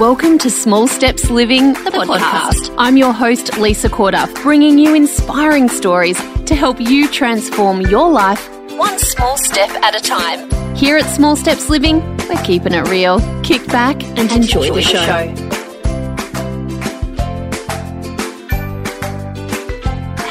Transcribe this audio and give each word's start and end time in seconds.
Welcome 0.00 0.38
to 0.38 0.48
Small 0.48 0.88
Steps 0.88 1.28
Living, 1.28 1.74
the, 1.74 1.90
podcast. 1.90 2.74
I'm 2.78 2.96
your 2.96 3.12
host, 3.12 3.58
Lisa 3.58 3.90
Corduff, 3.90 4.32
bringing 4.42 4.78
you 4.78 4.94
inspiring 4.94 5.68
stories 5.68 6.16
to 6.46 6.54
help 6.54 6.80
you 6.80 7.06
transform 7.06 7.82
your 7.82 8.10
life 8.10 8.48
one 8.78 8.98
small 8.98 9.36
step 9.36 9.68
at 9.82 9.94
a 9.94 10.00
time. 10.00 10.48
Here 10.74 10.96
at 10.96 11.04
Small 11.04 11.36
Steps 11.36 11.68
Living, 11.68 12.00
we're 12.30 12.42
keeping 12.44 12.72
it 12.72 12.88
real. 12.88 13.20
Kick 13.42 13.66
back 13.66 14.02
and, 14.18 14.32
enjoy, 14.32 14.62
enjoy, 14.62 14.76
the 14.76 14.80
show. 14.80 15.26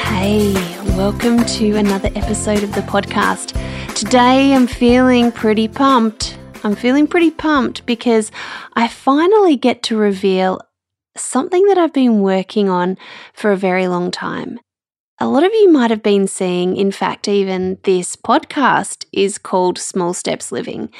Hey, 0.00 0.52
welcome 0.96 1.44
to 1.44 1.76
another 1.76 2.10
episode 2.16 2.64
of 2.64 2.74
the 2.74 2.82
podcast. 2.82 3.54
Today 3.94 4.52
I'm 4.52 4.66
feeling 4.66 5.30
pretty 5.30 5.68
pumped. 5.68 6.39
I'm 6.62 6.76
feeling 6.76 7.06
pretty 7.06 7.30
pumped 7.30 7.86
because 7.86 8.30
I 8.74 8.86
finally 8.86 9.56
get 9.56 9.82
to 9.84 9.96
reveal 9.96 10.60
something 11.16 11.66
that 11.66 11.78
I've 11.78 11.92
been 11.92 12.20
working 12.20 12.68
on 12.68 12.98
for 13.32 13.50
a 13.50 13.56
very 13.56 13.88
long 13.88 14.10
time. 14.10 14.60
A 15.18 15.28
lot 15.28 15.44
of 15.44 15.52
you 15.52 15.70
might 15.70 15.90
have 15.90 16.02
been 16.02 16.26
seeing, 16.26 16.76
in 16.76 16.90
fact, 16.92 17.28
even 17.28 17.78
this 17.84 18.16
podcast 18.16 19.04
is 19.12 19.38
called 19.38 19.78
Small 19.78 20.14
Steps 20.14 20.50
Living. 20.52 20.90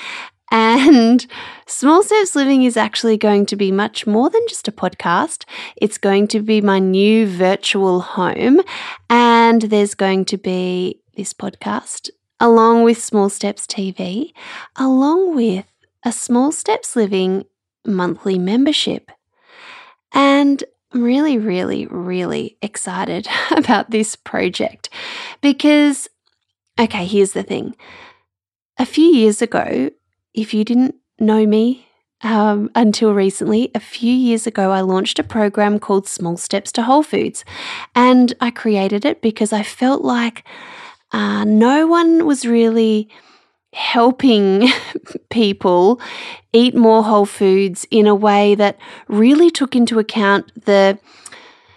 And 0.51 1.27
Small 1.67 2.03
Steps 2.03 2.35
Living 2.35 2.65
is 2.65 2.77
actually 2.77 3.17
going 3.17 3.47
to 3.47 3.57
be 3.57 3.71
much 3.71 4.07
more 4.07 4.29
than 4.31 4.43
just 4.49 4.69
a 4.69 4.73
podcast. 4.73 5.45
It's 5.77 5.99
going 5.99 6.29
to 6.29 6.41
be 6.41 6.61
my 6.61 6.79
new 6.79 7.27
virtual 7.27 8.01
home. 8.01 8.61
And 9.09 9.63
there's 9.63 9.95
going 9.95 10.25
to 10.27 10.37
be 10.37 11.01
this 11.17 11.33
podcast 11.33 12.11
along 12.41 12.83
with 12.83 13.01
Small 13.01 13.29
Steps 13.29 13.67
TV, 13.67 14.33
along 14.77 15.37
with 15.37 15.67
a 16.05 16.11
Small 16.11 16.51
Steps 16.51 16.97
Living 16.97 17.45
monthly 17.87 18.39
membership. 18.39 19.11
And 20.13 20.65
I'm 20.93 21.03
really, 21.03 21.39
really, 21.39 21.87
really 21.87 22.57
excited 22.63 23.29
about 23.53 23.91
this 23.91 24.17
project 24.17 24.89
because, 25.41 26.09
okay, 26.79 27.05
here's 27.07 27.33
the 27.33 27.43
thing. 27.43 27.77
A 28.79 28.87
few 28.87 29.05
years 29.05 29.43
ago, 29.43 29.91
if 30.35 30.55
you 30.55 30.65
didn't 30.65 30.95
know 31.19 31.47
me 31.47 31.87
um, 32.23 32.71
until 32.75 33.15
recently, 33.15 33.71
a 33.75 33.81
few 33.81 34.13
years 34.13 34.47
ago, 34.47 34.73
I 34.73 34.81
launched 34.81 35.19
a 35.19 35.25
program 35.25 35.79
called 35.79 36.09
Small 36.09 36.37
Steps 36.37 36.73
to 36.73 36.83
Whole 36.83 37.03
Foods. 37.03 37.45
And 37.95 38.35
I 38.41 38.51
created 38.51 39.05
it 39.05 39.23
because 39.23 39.53
I 39.53 39.63
felt 39.63 40.03
like 40.03 40.45
uh, 41.13 41.45
no 41.45 41.87
one 41.87 42.27
was 42.27 42.47
really 42.47 43.09
helping 43.73 44.69
people 45.31 46.01
eat 46.53 46.75
more 46.75 47.05
whole 47.05 47.27
foods 47.27 47.87
in 47.91 48.07
a 48.07 48.15
way 48.15 48.55
that 48.55 48.79
really 49.09 49.51
took 49.51 49.77
into 49.77 49.99
account 49.99 50.51
the 50.65 50.99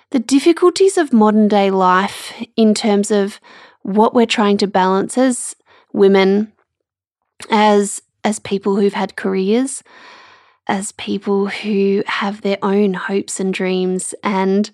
the 0.09 0.19
difficulties 0.19 0.97
of 0.97 1.11
modern 1.11 1.47
day 1.47 1.71
life 1.71 2.33
in 2.55 2.73
terms 2.75 3.09
of 3.09 3.39
what 3.81 4.13
we're 4.13 4.27
trying 4.27 4.57
to 4.57 4.67
balance 4.67 5.17
as 5.17 5.55
women 5.91 6.51
as 7.49 8.01
as 8.23 8.39
people 8.39 8.75
who've 8.75 8.93
had 8.93 9.15
careers 9.15 9.83
as 10.67 10.93
people 10.93 11.47
who 11.47 12.03
have 12.07 12.41
their 12.41 12.57
own 12.61 12.93
hopes 12.93 13.39
and 13.39 13.53
dreams 13.53 14.15
and 14.23 14.71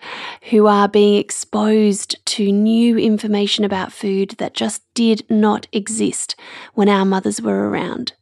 who 0.49 0.67
are 0.67 0.87
being 0.87 1.15
exposed 1.15 2.15
to 2.25 2.51
new 2.51 2.97
information 2.97 3.65
about 3.65 3.91
food 3.91 4.31
that 4.37 4.53
just 4.53 4.83
did 4.93 5.23
not 5.29 5.67
exist 5.71 6.35
when 6.73 6.89
our 6.89 7.05
mothers 7.05 7.41
were 7.41 7.69
around. 7.69 8.13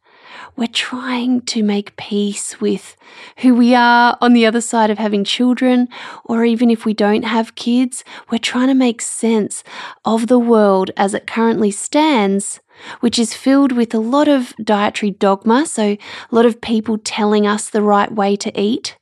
We're 0.55 0.67
trying 0.67 1.41
to 1.41 1.61
make 1.61 1.95
peace 1.97 2.59
with 2.59 2.95
who 3.37 3.53
we 3.53 3.75
are 3.75 4.17
on 4.21 4.33
the 4.33 4.45
other 4.45 4.61
side 4.61 4.89
of 4.89 4.97
having 4.97 5.23
children, 5.23 5.87
or 6.25 6.45
even 6.45 6.71
if 6.71 6.83
we 6.83 6.95
don't 6.95 7.23
have 7.23 7.53
kids, 7.53 8.03
we're 8.31 8.39
trying 8.39 8.67
to 8.69 8.73
make 8.73 9.01
sense 9.01 9.63
of 10.03 10.27
the 10.27 10.39
world 10.39 10.89
as 10.97 11.13
it 11.13 11.27
currently 11.27 11.69
stands 11.69 12.59
which 12.99 13.17
is 13.19 13.33
filled 13.33 13.71
with 13.71 13.93
a 13.93 13.99
lot 13.99 14.27
of 14.27 14.53
dietary 14.63 15.11
dogma, 15.11 15.65
so 15.65 15.83
a 15.83 15.99
lot 16.31 16.45
of 16.45 16.61
people 16.61 16.97
telling 16.97 17.45
us 17.45 17.69
the 17.69 17.81
right 17.81 18.11
way 18.11 18.35
to 18.35 18.59
eat, 18.59 18.97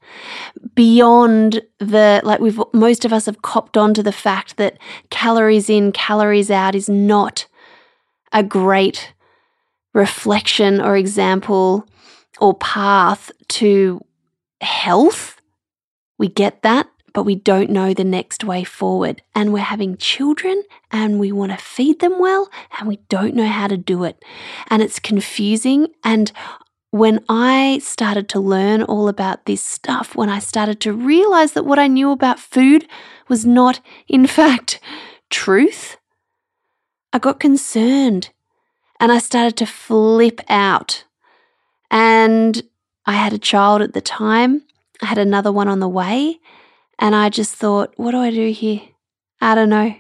beyond 0.73 1.61
the, 1.79 2.21
like 2.23 2.39
we've, 2.39 2.59
most 2.73 3.05
of 3.05 3.13
us 3.13 3.25
have 3.25 3.41
copped 3.41 3.77
on 3.77 3.93
to 3.93 4.03
the 4.03 4.11
fact 4.11 4.57
that 4.57 4.77
calories 5.09 5.69
in, 5.69 5.91
calories 5.91 6.51
out 6.51 6.75
is 6.75 6.89
not 6.89 7.47
a 8.31 8.43
great 8.43 9.13
reflection 9.93 10.81
or 10.81 10.97
example 10.97 11.87
or 12.39 12.53
path 12.55 13.31
to 13.47 14.03
health. 14.61 15.41
We 16.17 16.27
get 16.27 16.61
that 16.63 16.87
but 17.15 17.23
we 17.23 17.35
don't 17.35 17.69
know 17.69 17.93
the 17.93 18.03
next 18.03 18.43
way 18.43 18.65
forward. 18.65 19.21
And 19.33 19.53
we're 19.53 19.59
having 19.59 19.95
children 19.95 20.63
and 20.91 21.17
we 21.17 21.31
want 21.31 21.53
to 21.53 21.57
feed 21.57 22.01
them 22.01 22.19
well 22.19 22.51
and 22.77 22.89
we 22.89 22.97
don't 23.07 23.33
know 23.33 23.47
how 23.47 23.67
to 23.67 23.77
do 23.77 24.03
it. 24.03 24.21
And 24.67 24.83
it's 24.83 24.99
confusing. 24.99 25.87
And 26.03 26.33
when 26.91 27.23
I 27.29 27.79
started 27.81 28.27
to 28.29 28.41
learn 28.41 28.83
all 28.83 29.07
about 29.07 29.45
this 29.45 29.63
stuff, 29.63 30.13
when 30.13 30.27
I 30.27 30.39
started 30.39 30.81
to 30.81 30.91
realize 30.91 31.53
that 31.53 31.65
what 31.65 31.79
I 31.79 31.87
knew 31.87 32.11
about 32.11 32.37
food 32.37 32.85
was 33.29 33.45
not, 33.45 33.79
in 34.09 34.27
fact, 34.39 34.81
truth, 35.29 35.95
I 37.13 37.19
got 37.19 37.39
concerned 37.39 38.31
and 38.99 39.09
I 39.09 39.19
started 39.19 39.55
to 39.55 39.65
flip 39.65 40.41
out. 40.49 41.05
And 41.89 42.61
I 43.05 43.13
had 43.13 43.31
a 43.31 43.39
child 43.39 43.81
at 43.81 43.93
the 43.93 44.01
time, 44.01 44.63
I 45.01 45.05
had 45.05 45.17
another 45.17 45.53
one 45.53 45.69
on 45.69 45.79
the 45.79 45.87
way. 45.87 46.39
And 46.99 47.15
I 47.15 47.29
just 47.29 47.55
thought, 47.55 47.93
what 47.97 48.11
do 48.11 48.19
I 48.19 48.31
do 48.31 48.51
here? 48.51 48.81
I 49.41 49.55
don't 49.55 49.69
know. 49.69 49.95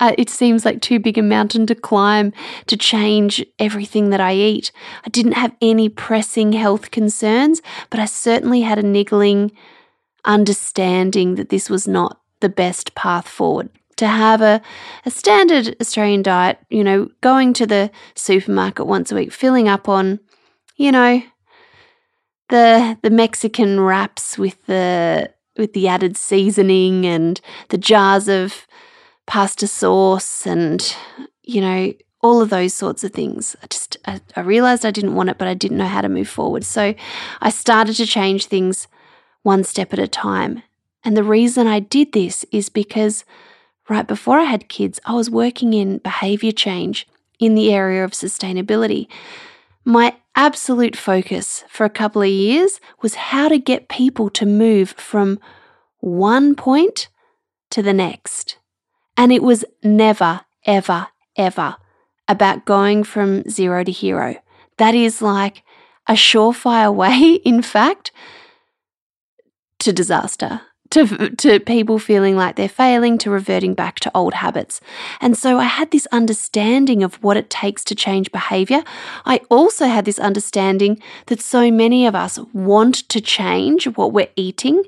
It 0.00 0.28
seems 0.28 0.64
like 0.64 0.82
too 0.82 1.00
big 1.00 1.16
a 1.16 1.22
mountain 1.22 1.66
to 1.66 1.74
climb 1.74 2.32
to 2.66 2.76
change 2.76 3.44
everything 3.58 4.10
that 4.10 4.20
I 4.20 4.34
eat. 4.34 4.70
I 5.04 5.08
didn't 5.08 5.32
have 5.32 5.56
any 5.62 5.88
pressing 5.88 6.52
health 6.52 6.90
concerns, 6.90 7.62
but 7.88 7.98
I 7.98 8.04
certainly 8.04 8.60
had 8.60 8.78
a 8.78 8.82
niggling 8.82 9.52
understanding 10.26 11.36
that 11.36 11.48
this 11.48 11.70
was 11.70 11.88
not 11.88 12.20
the 12.40 12.50
best 12.50 12.94
path 12.94 13.26
forward. 13.26 13.70
To 13.96 14.06
have 14.06 14.42
a, 14.42 14.60
a 15.06 15.10
standard 15.10 15.74
Australian 15.80 16.20
diet, 16.20 16.58
you 16.68 16.84
know, 16.84 17.08
going 17.22 17.54
to 17.54 17.66
the 17.66 17.90
supermarket 18.14 18.86
once 18.86 19.10
a 19.10 19.14
week, 19.14 19.32
filling 19.32 19.66
up 19.66 19.88
on, 19.88 20.20
you 20.76 20.92
know, 20.92 21.22
the 22.50 22.98
the 23.00 23.08
Mexican 23.08 23.80
wraps 23.80 24.36
with 24.36 24.62
the 24.66 25.32
with 25.56 25.72
the 25.72 25.88
added 25.88 26.16
seasoning 26.16 27.06
and 27.06 27.40
the 27.68 27.78
jars 27.78 28.28
of 28.28 28.66
pasta 29.26 29.66
sauce 29.66 30.46
and, 30.46 30.96
you 31.42 31.60
know, 31.60 31.92
all 32.22 32.40
of 32.40 32.50
those 32.50 32.74
sorts 32.74 33.04
of 33.04 33.12
things. 33.12 33.56
I 33.62 33.66
just, 33.66 33.96
I, 34.06 34.20
I, 34.34 34.40
realized 34.40 34.84
I 34.84 34.90
didn't 34.90 35.14
want 35.14 35.28
it, 35.28 35.38
but 35.38 35.48
I 35.48 35.54
didn't 35.54 35.78
know 35.78 35.86
how 35.86 36.00
to 36.00 36.08
move 36.08 36.28
forward. 36.28 36.64
So 36.64 36.94
I 37.40 37.50
started 37.50 37.94
to 37.96 38.06
change 38.06 38.46
things 38.46 38.88
one 39.42 39.64
step 39.64 39.92
at 39.92 39.98
a 39.98 40.08
time. 40.08 40.62
And 41.04 41.16
the 41.16 41.22
reason 41.22 41.66
I 41.66 41.80
did 41.80 42.12
this 42.12 42.44
is 42.50 42.68
because 42.68 43.24
right 43.88 44.06
before 44.06 44.40
I 44.40 44.44
had 44.44 44.68
kids, 44.68 44.98
I 45.04 45.12
was 45.12 45.30
working 45.30 45.72
in 45.72 45.98
behavior 45.98 46.52
change 46.52 47.06
in 47.38 47.54
the 47.54 47.72
area 47.72 48.02
of 48.02 48.10
sustainability. 48.10 49.06
My 49.88 50.16
absolute 50.34 50.96
focus 50.96 51.62
for 51.68 51.84
a 51.84 51.90
couple 51.90 52.20
of 52.20 52.28
years 52.28 52.80
was 53.02 53.14
how 53.14 53.48
to 53.48 53.56
get 53.56 53.88
people 53.88 54.28
to 54.30 54.44
move 54.44 54.90
from 54.90 55.38
one 56.00 56.56
point 56.56 57.06
to 57.70 57.82
the 57.82 57.92
next. 57.92 58.58
And 59.16 59.30
it 59.30 59.44
was 59.44 59.64
never, 59.84 60.40
ever, 60.66 61.06
ever 61.36 61.76
about 62.26 62.64
going 62.64 63.04
from 63.04 63.48
zero 63.48 63.84
to 63.84 63.92
hero. 63.92 64.34
That 64.78 64.96
is 64.96 65.22
like 65.22 65.62
a 66.08 66.14
surefire 66.14 66.92
way, 67.02 67.34
in 67.44 67.62
fact, 67.62 68.10
to 69.78 69.92
disaster 69.92 70.62
to, 70.90 71.30
to 71.36 71.60
people 71.60 71.98
feeling 71.98 72.36
like 72.36 72.56
they're 72.56 72.68
failing, 72.68 73.18
to 73.18 73.30
reverting 73.30 73.74
back 73.74 74.00
to 74.00 74.10
old 74.14 74.34
habits. 74.34 74.80
And 75.20 75.36
so 75.36 75.58
I 75.58 75.64
had 75.64 75.90
this 75.90 76.06
understanding 76.12 77.02
of 77.02 77.22
what 77.22 77.36
it 77.36 77.50
takes 77.50 77.84
to 77.84 77.94
change 77.94 78.32
behavior. 78.32 78.82
I 79.24 79.40
also 79.50 79.86
had 79.86 80.04
this 80.04 80.18
understanding 80.18 81.00
that 81.26 81.40
so 81.40 81.70
many 81.70 82.06
of 82.06 82.14
us 82.14 82.38
want 82.52 83.08
to 83.08 83.20
change 83.20 83.86
what 83.86 84.12
we're 84.12 84.28
eating. 84.36 84.82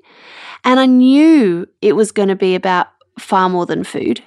And 0.64 0.80
I 0.80 0.86
knew 0.86 1.66
it 1.80 1.94
was 1.94 2.12
going 2.12 2.28
to 2.28 2.36
be 2.36 2.54
about 2.54 2.88
far 3.18 3.48
more 3.48 3.66
than 3.66 3.84
food. 3.84 4.22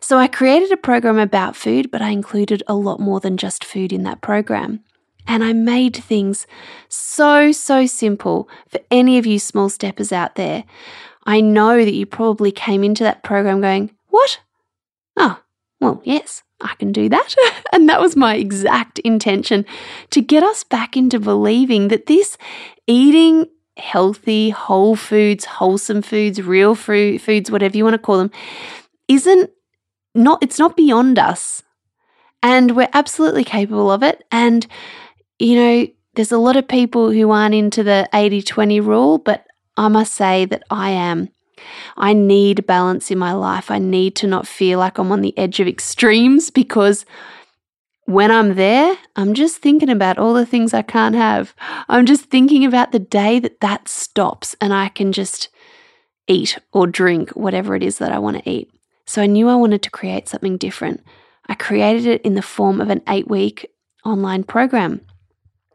So 0.00 0.18
I 0.18 0.26
created 0.26 0.72
a 0.72 0.76
program 0.76 1.18
about 1.18 1.56
food, 1.56 1.90
but 1.90 2.02
I 2.02 2.10
included 2.10 2.62
a 2.66 2.74
lot 2.74 3.00
more 3.00 3.20
than 3.20 3.36
just 3.36 3.64
food 3.64 3.92
in 3.92 4.02
that 4.04 4.20
program. 4.20 4.82
And 5.26 5.42
I 5.42 5.52
made 5.52 5.96
things 5.96 6.46
so, 6.88 7.50
so 7.52 7.86
simple 7.86 8.48
for 8.68 8.80
any 8.90 9.18
of 9.18 9.26
you 9.26 9.38
small 9.38 9.68
steppers 9.68 10.12
out 10.12 10.34
there. 10.34 10.64
I 11.24 11.40
know 11.40 11.84
that 11.84 11.94
you 11.94 12.06
probably 12.06 12.52
came 12.52 12.84
into 12.84 13.04
that 13.04 13.22
program 13.22 13.60
going, 13.60 13.90
What? 14.08 14.40
Oh, 15.16 15.40
well, 15.80 16.02
yes, 16.04 16.42
I 16.60 16.74
can 16.76 16.92
do 16.92 17.08
that. 17.08 17.34
and 17.72 17.88
that 17.88 18.00
was 18.00 18.16
my 18.16 18.36
exact 18.36 18.98
intention 19.00 19.64
to 20.10 20.20
get 20.20 20.42
us 20.42 20.64
back 20.64 20.96
into 20.96 21.18
believing 21.18 21.88
that 21.88 22.06
this 22.06 22.36
eating 22.86 23.46
healthy, 23.76 24.50
whole 24.50 24.96
foods, 24.96 25.44
wholesome 25.44 26.02
foods, 26.02 26.40
real 26.42 26.74
fruit, 26.74 27.20
foods, 27.20 27.50
whatever 27.50 27.76
you 27.76 27.84
want 27.84 27.94
to 27.94 27.98
call 27.98 28.18
them, 28.18 28.30
isn't 29.08 29.50
not 30.14 30.42
it's 30.42 30.58
not 30.58 30.76
beyond 30.76 31.18
us. 31.18 31.62
And 32.42 32.76
we're 32.76 32.90
absolutely 32.92 33.44
capable 33.44 33.90
of 33.90 34.02
it. 34.02 34.22
And 34.30 34.66
you 35.38 35.56
know, 35.56 35.86
there's 36.14 36.32
a 36.32 36.38
lot 36.38 36.56
of 36.56 36.68
people 36.68 37.10
who 37.10 37.30
aren't 37.30 37.54
into 37.54 37.82
the 37.82 38.08
80-20 38.12 38.84
rule, 38.84 39.18
but 39.18 39.46
I 39.76 39.88
must 39.88 40.14
say 40.14 40.44
that 40.46 40.62
I 40.70 40.90
am. 40.90 41.28
I 41.96 42.12
need 42.12 42.66
balance 42.66 43.10
in 43.10 43.18
my 43.18 43.32
life. 43.32 43.70
I 43.70 43.78
need 43.78 44.16
to 44.16 44.26
not 44.26 44.46
feel 44.46 44.78
like 44.78 44.98
I'm 44.98 45.12
on 45.12 45.22
the 45.22 45.36
edge 45.38 45.60
of 45.60 45.66
extremes 45.66 46.50
because 46.50 47.04
when 48.06 48.30
I'm 48.30 48.54
there, 48.54 48.96
I'm 49.16 49.34
just 49.34 49.58
thinking 49.58 49.88
about 49.88 50.18
all 50.18 50.34
the 50.34 50.46
things 50.46 50.74
I 50.74 50.82
can't 50.82 51.14
have. 51.14 51.54
I'm 51.88 52.06
just 52.06 52.26
thinking 52.26 52.64
about 52.64 52.92
the 52.92 52.98
day 52.98 53.38
that 53.38 53.60
that 53.60 53.88
stops 53.88 54.54
and 54.60 54.74
I 54.74 54.88
can 54.88 55.12
just 55.12 55.48
eat 56.26 56.58
or 56.72 56.86
drink 56.86 57.30
whatever 57.30 57.74
it 57.74 57.82
is 57.82 57.98
that 57.98 58.12
I 58.12 58.18
want 58.18 58.42
to 58.42 58.50
eat. 58.50 58.70
So 59.06 59.22
I 59.22 59.26
knew 59.26 59.48
I 59.48 59.56
wanted 59.56 59.82
to 59.82 59.90
create 59.90 60.28
something 60.28 60.56
different. 60.56 61.02
I 61.46 61.54
created 61.54 62.06
it 62.06 62.22
in 62.22 62.34
the 62.34 62.42
form 62.42 62.80
of 62.80 62.90
an 62.90 63.02
eight 63.08 63.28
week 63.28 63.70
online 64.04 64.44
program. 64.44 65.00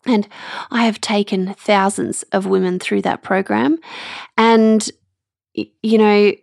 And 0.05 0.27
I 0.71 0.85
have 0.85 1.01
taken 1.01 1.53
thousands 1.53 2.23
of 2.31 2.45
women 2.45 2.79
through 2.79 3.01
that 3.03 3.21
program. 3.21 3.77
And, 4.37 4.89
you 5.53 5.97
know, 5.97 6.33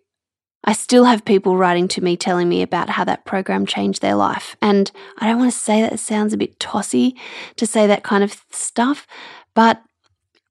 I 0.66 0.72
still 0.72 1.04
have 1.04 1.24
people 1.24 1.56
writing 1.56 1.86
to 1.88 2.02
me 2.02 2.16
telling 2.16 2.48
me 2.48 2.60
about 2.60 2.90
how 2.90 3.04
that 3.04 3.24
program 3.24 3.66
changed 3.66 4.02
their 4.02 4.16
life. 4.16 4.56
And 4.60 4.90
I 5.18 5.26
don't 5.26 5.38
want 5.38 5.52
to 5.52 5.58
say 5.58 5.80
that 5.80 5.92
it 5.92 6.00
sounds 6.00 6.32
a 6.32 6.36
bit 6.38 6.58
tossy 6.58 7.16
to 7.54 7.66
say 7.66 7.86
that 7.86 8.02
kind 8.02 8.24
of 8.24 8.44
stuff, 8.50 9.06
but 9.54 9.82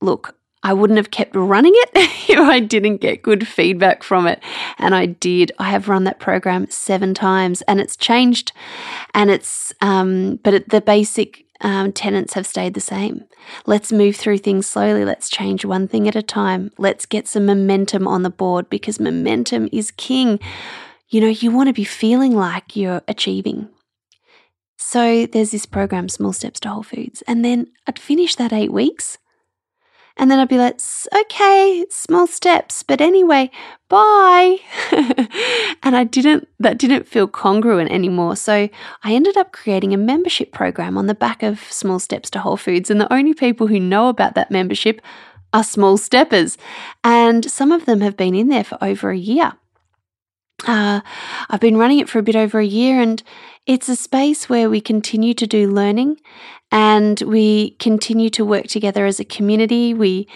look, 0.02 0.36
I 0.64 0.74
wouldn't 0.74 0.98
have 0.98 1.12
kept 1.12 1.36
running 1.36 1.74
it 1.76 1.90
if 2.30 2.40
I 2.40 2.60
didn't 2.60 2.98
get 2.98 3.22
good 3.22 3.48
feedback 3.48 4.02
from 4.02 4.26
it. 4.26 4.42
And 4.80 4.96
I 4.96 5.06
did. 5.06 5.52
I 5.60 5.70
have 5.70 5.90
run 5.90 6.06
that 6.06 6.20
program 6.20 6.68
seven 6.72 7.14
times 7.14 7.62
and 7.64 7.80
it's 7.80 7.96
changed. 7.96 8.52
And 9.14 9.30
it's, 9.30 9.74
um, 9.82 10.40
but 10.44 10.70
the 10.70 10.82
basic 10.82 11.45
um, 11.62 11.92
tenants 11.92 12.34
have 12.34 12.46
stayed 12.46 12.74
the 12.74 12.82
same. 12.82 13.26
Let's 13.66 13.92
move 13.92 14.16
through 14.16 14.40
things 14.40 14.68
slowly. 14.68 15.06
Let's 15.06 15.30
change 15.30 15.66
one 15.66 15.88
thing 15.88 16.08
at 16.08 16.16
a 16.16 16.22
time. 16.22 16.72
Let's 16.78 17.06
get 17.06 17.28
some 17.28 17.46
momentum 17.46 18.08
on 18.08 18.24
the 18.24 18.30
board 18.30 18.70
because 18.70 19.00
momentum 19.00 19.70
is 19.72 19.92
king. 19.92 20.40
You 21.10 21.22
know, 21.22 21.28
you 21.28 21.52
want 21.52 21.68
to 21.68 21.74
be 21.74 21.84
feeling 21.84 22.36
like 22.36 22.76
you're 22.76 23.02
achieving. 23.08 23.70
So 24.78 25.26
there's 25.26 25.52
this 25.52 25.66
program, 25.66 26.10
Small 26.10 26.34
Steps 26.34 26.60
to 26.62 26.70
Whole 26.70 26.84
Foods. 26.84 27.24
And 27.28 27.44
then 27.44 27.68
I'd 27.88 28.00
finish 28.00 28.36
that 28.36 28.54
eight 28.54 28.72
weeks 28.72 29.18
and 30.18 30.32
then 30.32 30.40
I'd 30.40 30.48
be 30.48 30.58
like, 30.58 30.80
okay, 31.14 31.86
small 31.90 32.26
steps. 32.26 32.84
But 32.84 33.02
anyway, 33.02 33.52
bye. 33.90 34.58
and 35.84 35.96
I 35.96 36.06
didn't, 36.06 36.48
that 36.60 36.78
didn't 36.78 37.08
feel 37.08 37.28
congruent 37.28 37.92
anymore. 37.92 38.38
So 38.38 38.70
I 39.04 39.14
ended 39.14 39.36
up 39.36 39.52
creating 39.52 39.94
a 39.94 39.98
membership 39.98 40.54
program 40.54 40.98
on 40.98 41.08
the 41.08 41.16
back 41.16 41.44
of 41.44 41.60
Small 41.72 42.00
Steps 42.00 42.30
to 42.32 42.40
Whole 42.40 42.56
Foods. 42.56 42.90
And 42.90 43.02
the 43.02 43.12
only 43.12 43.34
people 43.34 43.68
who 43.68 43.80
know 43.80 44.08
about 44.08 44.36
that 44.36 44.52
membership 44.52 45.02
are 45.52 45.64
small 45.64 45.98
steppers. 45.98 46.58
And 47.04 47.50
some 47.52 47.74
of 47.74 47.86
them 47.86 48.00
have 48.00 48.16
been 48.16 48.36
in 48.36 48.48
there 48.48 48.64
for 48.64 48.78
over 48.82 49.10
a 49.10 49.18
year. 49.18 49.54
Uh, 50.66 51.02
I've 51.50 51.60
been 51.60 51.78
running 51.78 52.00
it 52.00 52.08
for 52.08 52.20
a 52.20 52.24
bit 52.24 52.36
over 52.36 52.60
a 52.60 52.66
year, 52.66 53.02
and 53.02 53.22
it's 53.66 53.90
a 53.90 53.96
space 53.96 54.48
where 54.48 54.70
we 54.70 54.80
continue 54.80 55.34
to 55.34 55.48
do 55.48 55.70
learning 55.70 56.18
and 56.72 57.22
we 57.22 57.72
continue 57.72 58.30
to 58.32 58.46
work 58.46 58.68
together 58.68 59.06
as 59.06 59.20
a 59.20 59.26
community. 59.26 59.94
We 59.94 60.28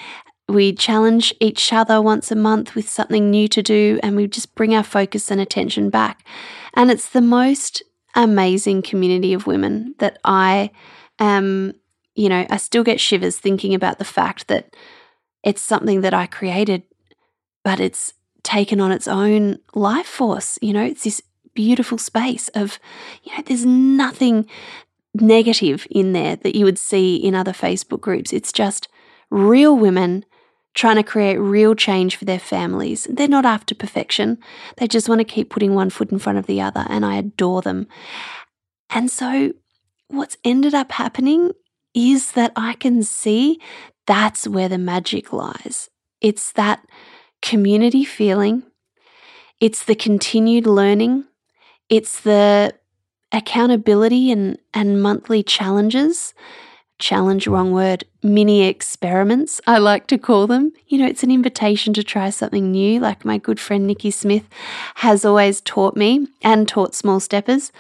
we 0.48 0.74
challenge 0.74 1.34
each 1.40 1.72
other 1.72 2.02
once 2.02 2.32
a 2.32 2.36
month 2.36 2.74
with 2.74 2.90
something 2.90 3.30
new 3.30 3.48
to 3.50 3.62
do, 3.62 4.00
and 4.02 4.16
we 4.16 4.28
just 4.28 4.56
bring 4.56 4.74
our 4.74 4.84
focus 4.84 5.30
and 5.30 5.40
attention 5.40 5.92
back. 5.92 6.26
And 6.74 6.90
it's 6.90 7.10
the 7.10 7.22
most 7.22 7.84
amazing 8.16 8.82
community 8.82 9.34
of 9.34 9.46
women 9.46 9.94
that 10.00 10.18
I 10.24 10.72
am, 11.20 11.74
you 12.16 12.30
know, 12.30 12.48
I 12.50 12.58
still 12.58 12.84
get 12.84 13.00
shivers 13.00 13.38
thinking 13.38 13.76
about 13.76 14.00
the 14.00 14.06
fact 14.06 14.48
that 14.48 14.76
it's 15.44 15.62
something 15.62 16.02
that 16.02 16.16
I 16.16 16.26
created, 16.26 16.82
but 17.64 17.80
it's 17.80 18.14
taken 18.42 18.82
on 18.82 18.92
its 18.92 19.08
own 19.08 19.60
life 19.76 20.08
force. 20.08 20.58
You 20.64 20.74
know, 20.74 20.84
it's 20.84 21.04
this 21.04 21.22
beautiful 21.60 21.98
space 21.98 22.48
of, 22.56 22.80
you 23.22 23.36
know, 23.36 23.44
there's 23.46 23.66
nothing 23.66 24.48
negative 25.14 25.86
in 25.92 26.14
there 26.14 26.38
that 26.38 26.56
you 26.56 26.64
would 26.64 26.80
see 26.80 27.18
in 27.18 27.36
other 27.36 27.52
Facebook 27.52 28.00
groups. 28.00 28.32
It's 28.32 28.54
just 28.54 28.88
real 29.30 29.78
women 29.78 30.24
trying 30.74 30.96
to 30.96 31.04
create 31.04 31.36
real 31.36 31.76
change 31.76 32.16
for 32.16 32.24
their 32.24 32.40
families. 32.40 33.08
They're 33.10 33.28
not 33.28 33.46
after 33.46 33.76
perfection, 33.76 34.38
they 34.78 34.88
just 34.88 35.10
want 35.10 35.20
to 35.20 35.26
keep 35.26 35.50
putting 35.50 35.76
one 35.76 35.90
foot 35.90 36.14
in 36.14 36.20
front 36.20 36.40
of 36.40 36.46
the 36.46 36.62
other, 36.62 36.86
and 36.88 37.06
I 37.06 37.18
adore 37.18 37.62
them. 37.62 37.88
And 38.90 39.12
so, 39.12 39.52
what's 40.08 40.38
ended 40.46 40.74
up 40.74 40.94
happening 40.94 41.52
is 41.94 42.32
that 42.32 42.54
I 42.56 42.76
can 42.76 43.04
see 43.04 43.60
that's 44.08 44.48
where 44.48 44.70
the 44.70 44.78
magic 44.78 45.34
lies. 45.34 45.90
It's 46.22 46.54
that 46.54 46.88
community 47.42 48.06
feeling, 48.06 48.64
it's 49.60 49.84
the 49.84 49.96
continued 49.96 50.66
learning, 50.66 51.26
it's 51.90 52.22
the 52.22 52.74
accountability 53.32 54.32
and, 54.32 54.58
and 54.74 55.02
monthly 55.02 55.44
challenges. 55.44 56.34
Challenge, 57.00 57.48
wrong 57.48 57.72
word, 57.72 58.04
mini 58.22 58.64
experiments, 58.64 59.62
I 59.66 59.78
like 59.78 60.08
to 60.08 60.18
call 60.18 60.48
them. 60.48 60.74
You 60.88 60.98
know, 60.98 61.08
it's 61.08 61.24
an 61.24 61.32
invitation 61.32 61.94
to 61.94 62.04
try 62.04 62.30
something 62.30 62.72
new, 62.72 63.00
like 63.00 63.24
my 63.24 63.38
good 63.38 63.60
friend 63.60 63.88
Nikki 63.88 64.12
Smith 64.12 64.50
has 64.96 65.24
always 65.24 65.62
taught 65.62 65.96
me 65.96 66.28
and 66.42 66.68
taught 66.68 66.96
small 66.96 67.22
steppers. 67.22 67.72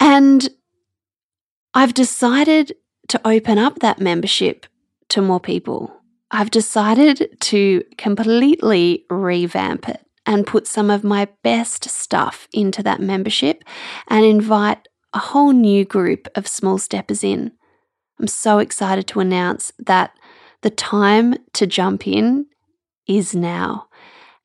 And 0.00 0.50
I've 1.72 1.94
decided 1.94 2.76
to 3.08 3.20
open 3.26 3.56
up 3.56 3.78
that 3.78 4.00
membership 4.00 4.66
to 5.08 5.22
more 5.22 5.40
people. 5.40 5.94
I've 6.30 6.50
decided 6.50 7.38
to 7.40 7.82
completely 7.96 9.06
revamp 9.08 9.88
it 9.88 10.05
and 10.26 10.46
put 10.46 10.66
some 10.66 10.90
of 10.90 11.04
my 11.04 11.28
best 11.42 11.88
stuff 11.88 12.48
into 12.52 12.82
that 12.82 13.00
membership 13.00 13.62
and 14.08 14.24
invite 14.24 14.88
a 15.12 15.18
whole 15.18 15.52
new 15.52 15.84
group 15.84 16.28
of 16.34 16.48
small 16.48 16.78
steppers 16.78 17.24
in. 17.24 17.52
I'm 18.18 18.26
so 18.26 18.58
excited 18.58 19.06
to 19.08 19.20
announce 19.20 19.72
that 19.78 20.12
the 20.62 20.70
time 20.70 21.36
to 21.54 21.66
jump 21.66 22.06
in 22.06 22.46
is 23.06 23.34
now. 23.34 23.88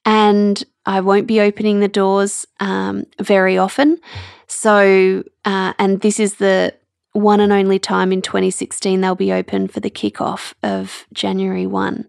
And 0.06 0.64
I 0.86 1.02
won't 1.02 1.28
be 1.28 1.42
opening 1.42 1.80
the 1.80 1.88
doors 1.88 2.46
um, 2.60 3.06
very 3.20 3.58
often. 3.58 4.00
So, 4.48 5.24
uh, 5.46 5.74
and 5.80 6.02
this 6.02 6.20
is 6.20 6.36
the 6.36 6.76
one 7.14 7.40
and 7.40 7.52
only 7.52 7.80
time 7.80 8.12
in 8.12 8.22
2016 8.22 9.02
they'll 9.02 9.16
be 9.16 9.34
open 9.34 9.68
for 9.68 9.80
the 9.80 9.90
kickoff 9.90 10.54
of 10.64 11.06
January 11.14 11.68
1. 11.68 12.08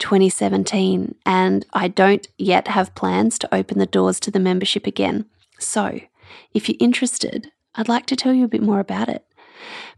2017, 0.00 1.14
and 1.24 1.64
I 1.72 1.86
don't 1.86 2.26
yet 2.36 2.68
have 2.68 2.94
plans 2.94 3.38
to 3.38 3.54
open 3.54 3.78
the 3.78 3.86
doors 3.86 4.18
to 4.20 4.30
the 4.30 4.40
membership 4.40 4.86
again. 4.86 5.26
So, 5.60 6.00
if 6.52 6.68
you're 6.68 6.76
interested, 6.80 7.52
I'd 7.76 7.88
like 7.88 8.06
to 8.06 8.16
tell 8.16 8.34
you 8.34 8.44
a 8.44 8.48
bit 8.48 8.62
more 8.62 8.80
about 8.80 9.08
it. 9.08 9.24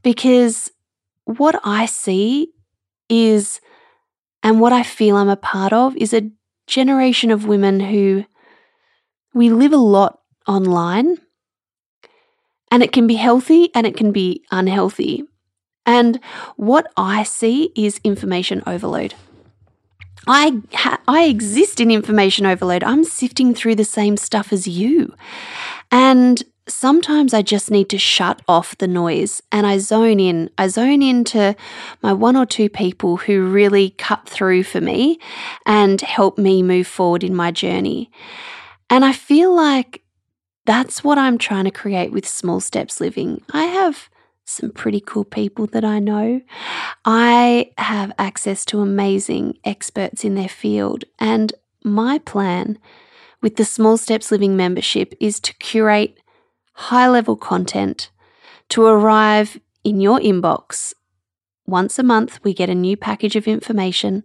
Because 0.03 0.71
what 1.25 1.59
I 1.65 1.87
see 1.87 2.53
is, 3.09 3.61
and 4.43 4.61
what 4.61 4.73
I 4.73 4.83
feel 4.83 5.17
I'm 5.17 5.29
a 5.29 5.37
part 5.37 5.73
of, 5.73 5.97
is 5.97 6.13
a 6.13 6.31
generation 6.67 7.31
of 7.31 7.47
women 7.47 7.81
who 7.81 8.25
we 9.33 9.49
live 9.49 9.73
a 9.73 9.79
lot 9.79 10.21
online, 10.47 11.19
and 12.71 12.83
it 12.83 12.93
can 12.93 13.07
be 13.07 13.15
healthy 13.15 13.71
and 13.75 13.87
it 13.87 13.97
can 13.97 14.13
be 14.13 14.45
unhealthy. 14.51 15.25
And 15.85 16.21
what 16.57 16.91
I 16.97 17.23
see 17.23 17.73
is 17.77 18.01
information 18.05 18.63
overload. 18.67 19.15
I 20.27 20.61
I 21.09 21.25
exist 21.25 21.81
in 21.81 21.91
information 21.91 22.47
overload. 22.47 22.85
I'm 22.85 23.05
sifting 23.05 23.55
through 23.55 23.77
the 23.77 23.85
same 23.85 24.17
stuff 24.17 24.53
as 24.53 24.69
you. 24.69 25.15
And 25.91 26.43
sometimes 26.69 27.35
I 27.35 27.43
just 27.43 27.71
need 27.71 27.89
to 27.91 27.99
shut 27.99 28.41
off 28.47 28.79
the 28.79 28.87
noise 28.87 29.43
and 29.51 29.67
I 29.67 29.79
zone 29.79 30.21
in. 30.21 30.51
I 30.59 30.69
zone 30.69 31.03
into 31.03 31.57
my 32.03 32.13
one 32.13 32.37
or 32.37 32.47
two 32.47 32.69
people 32.69 33.17
who 33.17 33.47
really 33.47 33.91
cut 33.91 34.29
through 34.29 34.63
for 34.63 34.81
me 34.81 35.19
and 35.67 36.01
help 36.01 36.39
me 36.39 36.63
move 36.63 36.87
forward 36.87 37.25
in 37.25 37.35
my 37.35 37.51
journey. 37.51 38.11
And 38.89 39.05
I 39.05 39.13
feel 39.13 39.55
like 39.55 40.03
that's 40.65 41.03
what 41.03 41.19
I'm 41.19 41.39
trying 41.39 41.65
to 41.65 41.71
create 41.71 42.13
with 42.13 42.29
Small 42.29 42.61
Steps 42.61 43.01
Living. 43.01 43.43
I 43.53 43.65
have 43.65 44.09
some 44.45 44.71
pretty 44.71 45.01
cool 45.01 45.25
people 45.25 45.67
that 45.69 45.85
I 45.85 45.99
know. 45.99 46.41
I 47.05 47.71
have 47.79 48.13
access 48.19 48.65
to 48.67 48.81
amazing 48.81 49.59
experts 49.65 50.25
in 50.25 50.35
their 50.35 50.49
field, 50.49 51.05
and 51.19 51.53
my 51.85 52.19
plan 52.19 52.79
with 53.41 53.57
the 53.57 53.65
Small 53.65 53.97
Steps 53.97 54.31
Living 54.31 54.57
membership 54.57 55.15
is 55.21 55.41
to 55.41 55.55
curate 55.55 56.19
high 56.75 57.09
level 57.09 57.37
content 57.37 58.11
to 58.69 58.85
arrive 58.85 59.61
in 59.85 60.01
your 60.01 60.19
inbox 60.21 60.95
once 61.67 61.99
a 61.99 62.03
month, 62.03 62.41
we 62.43 62.53
get 62.53 62.69
a 62.69 62.75
new 62.75 62.97
package 62.97 63.37
of 63.37 63.47
information, 63.47 64.25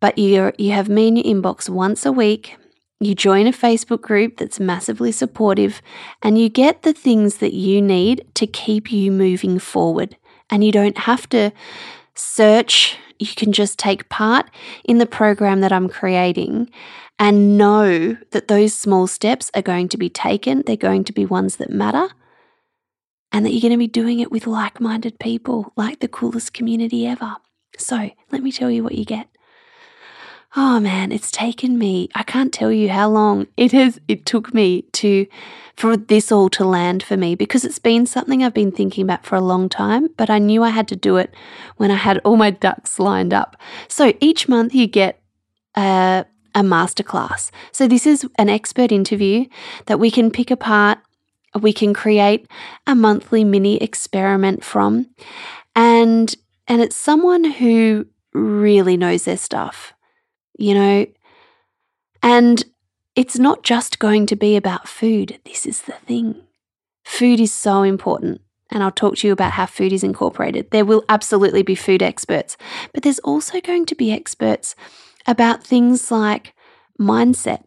but 0.00 0.18
you 0.18 0.52
you 0.58 0.72
have 0.72 0.88
me 0.88 1.08
in 1.08 1.16
your 1.16 1.24
inbox 1.24 1.68
once 1.68 2.04
a 2.04 2.12
week. 2.12 2.56
You 3.02 3.16
join 3.16 3.48
a 3.48 3.52
Facebook 3.52 4.00
group 4.00 4.36
that's 4.36 4.60
massively 4.60 5.10
supportive, 5.10 5.82
and 6.22 6.38
you 6.38 6.48
get 6.48 6.82
the 6.82 6.92
things 6.92 7.38
that 7.38 7.52
you 7.52 7.82
need 7.82 8.24
to 8.34 8.46
keep 8.46 8.92
you 8.92 9.10
moving 9.10 9.58
forward. 9.58 10.16
And 10.50 10.62
you 10.62 10.70
don't 10.70 10.96
have 10.98 11.28
to 11.30 11.50
search, 12.14 12.96
you 13.18 13.26
can 13.34 13.50
just 13.52 13.76
take 13.76 14.08
part 14.08 14.48
in 14.84 14.98
the 14.98 15.06
program 15.06 15.62
that 15.62 15.72
I'm 15.72 15.88
creating 15.88 16.70
and 17.18 17.58
know 17.58 18.16
that 18.30 18.46
those 18.46 18.72
small 18.72 19.08
steps 19.08 19.50
are 19.52 19.62
going 19.62 19.88
to 19.88 19.98
be 19.98 20.08
taken. 20.08 20.62
They're 20.64 20.76
going 20.76 21.02
to 21.04 21.12
be 21.12 21.26
ones 21.26 21.56
that 21.56 21.70
matter 21.70 22.08
and 23.32 23.44
that 23.44 23.50
you're 23.50 23.62
going 23.62 23.72
to 23.72 23.78
be 23.78 23.88
doing 23.88 24.20
it 24.20 24.30
with 24.30 24.46
like 24.46 24.80
minded 24.80 25.18
people, 25.18 25.72
like 25.76 25.98
the 25.98 26.06
coolest 26.06 26.52
community 26.52 27.04
ever. 27.08 27.34
So, 27.78 28.10
let 28.30 28.44
me 28.44 28.52
tell 28.52 28.70
you 28.70 28.84
what 28.84 28.94
you 28.94 29.04
get. 29.04 29.31
Oh 30.54 30.80
man, 30.80 31.12
it's 31.12 31.30
taken 31.30 31.78
me, 31.78 32.10
I 32.14 32.22
can't 32.22 32.52
tell 32.52 32.70
you 32.70 32.90
how 32.90 33.08
long 33.08 33.46
it 33.56 33.72
has 33.72 33.98
it 34.06 34.26
took 34.26 34.52
me 34.52 34.82
to 34.92 35.26
for 35.76 35.96
this 35.96 36.30
all 36.30 36.50
to 36.50 36.64
land 36.64 37.02
for 37.02 37.16
me 37.16 37.34
because 37.34 37.64
it's 37.64 37.78
been 37.78 38.04
something 38.04 38.44
I've 38.44 38.52
been 38.52 38.70
thinking 38.70 39.04
about 39.04 39.24
for 39.24 39.36
a 39.36 39.40
long 39.40 39.70
time, 39.70 40.08
but 40.18 40.28
I 40.28 40.38
knew 40.38 40.62
I 40.62 40.68
had 40.68 40.88
to 40.88 40.96
do 40.96 41.16
it 41.16 41.32
when 41.78 41.90
I 41.90 41.96
had 41.96 42.18
all 42.18 42.36
my 42.36 42.50
ducks 42.50 42.98
lined 42.98 43.32
up. 43.32 43.56
So 43.88 44.12
each 44.20 44.46
month 44.46 44.74
you 44.74 44.86
get 44.86 45.22
a, 45.74 46.26
a 46.54 46.60
masterclass. 46.60 47.50
So 47.72 47.88
this 47.88 48.06
is 48.06 48.26
an 48.36 48.50
expert 48.50 48.92
interview 48.92 49.46
that 49.86 49.98
we 49.98 50.10
can 50.10 50.30
pick 50.30 50.50
apart 50.50 50.98
we 51.60 51.72
can 51.72 51.92
create 51.92 52.46
a 52.86 52.94
monthly 52.94 53.44
mini 53.44 53.76
experiment 53.82 54.64
from 54.64 55.06
and 55.76 56.34
and 56.66 56.80
it's 56.80 56.96
someone 56.96 57.44
who 57.44 58.06
really 58.32 58.96
knows 58.96 59.24
their 59.24 59.36
stuff 59.36 59.92
you 60.62 60.74
know 60.74 61.06
and 62.22 62.64
it's 63.16 63.38
not 63.38 63.62
just 63.62 63.98
going 63.98 64.26
to 64.26 64.36
be 64.36 64.56
about 64.56 64.88
food 64.88 65.38
this 65.44 65.66
is 65.66 65.82
the 65.82 65.92
thing 65.92 66.36
food 67.04 67.40
is 67.40 67.52
so 67.52 67.82
important 67.82 68.40
and 68.72 68.82
I'll 68.82 68.90
talk 68.90 69.16
to 69.16 69.26
you 69.26 69.32
about 69.34 69.52
how 69.52 69.66
food 69.66 69.92
is 69.92 70.02
incorporated. 70.02 70.70
There 70.70 70.86
will 70.86 71.04
absolutely 71.08 71.62
be 71.62 71.74
food 71.74 72.02
experts, 72.02 72.56
but 72.94 73.02
there's 73.02 73.18
also 73.18 73.60
going 73.60 73.84
to 73.84 73.94
be 73.94 74.10
experts 74.10 74.74
about 75.26 75.62
things 75.62 76.10
like 76.10 76.54
mindset. 76.98 77.64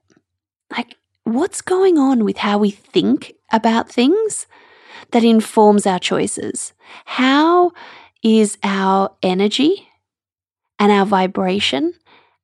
Like, 0.72 0.96
what's 1.24 1.62
going 1.62 2.00
on 2.00 2.26
with 2.26 2.38
how 2.38 2.58
we 2.58 2.72
think 2.72 3.34
about 3.52 3.88
things 3.92 4.48
that 5.12 5.24
informs 5.24 5.86
our 5.86 6.00
choices? 6.00 6.74
How 7.06 7.72
is 8.24 8.58
our 8.64 9.16
energy 9.22 9.88
and 10.80 10.92
our 10.92 11.06
vibration 11.06 11.94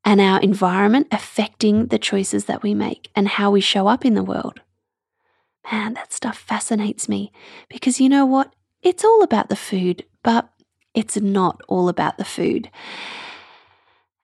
and 0.04 0.20
our 0.20 0.40
environment 0.42 1.08
affecting 1.12 1.88
the 1.88 2.00
choices 2.00 2.46
that 2.46 2.64
we 2.64 2.74
make 2.74 3.10
and 3.16 3.28
how 3.28 3.52
we 3.52 3.62
show 3.62 3.88
up 3.88 4.06
in 4.06 4.16
the 4.16 4.24
world? 4.24 4.62
Man, 5.72 5.94
that 5.94 6.12
stuff 6.12 6.38
fascinates 6.38 7.08
me 7.08 7.32
because 7.70 8.00
you 8.02 8.10
know 8.10 8.26
what? 8.26 8.54
It's 8.82 9.06
all 9.06 9.22
about 9.22 9.50
the 9.50 9.56
food, 9.56 10.06
but 10.24 10.50
it's 10.94 11.18
not 11.18 11.62
all 11.68 11.88
about 11.88 12.18
the 12.18 12.26
food. 12.26 12.70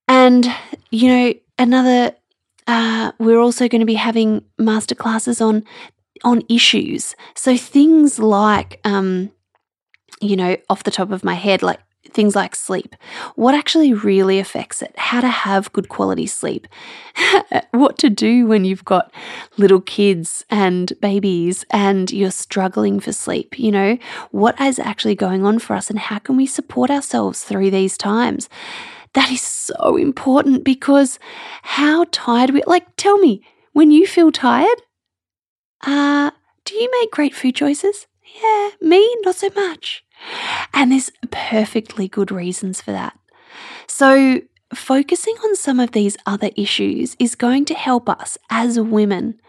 And, 0.07 0.51
you 0.89 1.07
know, 1.09 1.33
another 1.59 2.15
uh, 2.67 3.11
we're 3.17 3.39
also 3.39 3.67
going 3.67 3.79
to 3.79 3.85
be 3.85 3.95
having 3.95 4.43
masterclasses 4.59 5.41
on 5.41 5.63
on 6.23 6.41
issues. 6.49 7.15
So 7.35 7.55
things 7.55 8.19
like, 8.19 8.79
um, 8.83 9.31
you 10.19 10.35
know, 10.35 10.57
off 10.69 10.83
the 10.83 10.91
top 10.91 11.11
of 11.11 11.23
my 11.23 11.35
head, 11.35 11.61
like 11.61 11.79
things 12.13 12.35
like 12.35 12.55
sleep. 12.55 12.95
What 13.35 13.55
actually 13.55 13.93
really 13.93 14.39
affects 14.39 14.81
it? 14.81 14.93
How 14.97 15.21
to 15.21 15.27
have 15.27 15.71
good 15.73 15.89
quality 15.89 16.27
sleep. 16.27 16.67
what 17.71 17.97
to 17.99 18.09
do 18.09 18.47
when 18.47 18.65
you've 18.65 18.85
got 18.85 19.11
little 19.57 19.81
kids 19.81 20.45
and 20.49 20.93
babies 21.01 21.65
and 21.71 22.11
you're 22.11 22.31
struggling 22.31 22.99
for 22.99 23.11
sleep. 23.11 23.59
You 23.59 23.71
know, 23.71 23.97
what 24.31 24.59
is 24.59 24.79
actually 24.79 25.15
going 25.15 25.45
on 25.45 25.59
for 25.59 25.75
us 25.75 25.89
and 25.89 25.99
how 25.99 26.19
can 26.19 26.37
we 26.37 26.45
support 26.45 26.89
ourselves 26.89 27.43
through 27.43 27.71
these 27.71 27.97
times? 27.97 28.49
That 29.13 29.31
is 29.31 29.41
so 29.41 29.95
important 29.95 30.63
because 30.63 31.17
how 31.63 32.05
tired 32.11 32.51
we 32.51 32.61
like 32.67 32.87
tell 32.97 33.17
me 33.17 33.41
when 33.73 33.89
you 33.91 34.05
feel 34.05 34.31
tired 34.31 34.81
uh 35.81 36.31
do 36.65 36.75
you 36.75 36.89
make 36.99 37.11
great 37.11 37.33
food 37.33 37.55
choices? 37.55 38.07
Yeah, 38.43 38.71
me 38.81 39.15
not 39.23 39.35
so 39.35 39.49
much. 39.55 40.03
And 40.77 40.91
there's 40.91 41.11
perfectly 41.31 42.07
good 42.07 42.31
reasons 42.31 42.81
for 42.81 42.91
that. 42.91 43.17
So 43.87 44.41
focusing 44.71 45.33
on 45.43 45.55
some 45.55 45.79
of 45.79 45.91
these 45.91 46.17
other 46.27 46.51
issues 46.55 47.15
is 47.17 47.33
going 47.33 47.65
to 47.65 47.73
help 47.73 48.07
us 48.07 48.37
as 48.51 48.79
women 48.79 49.41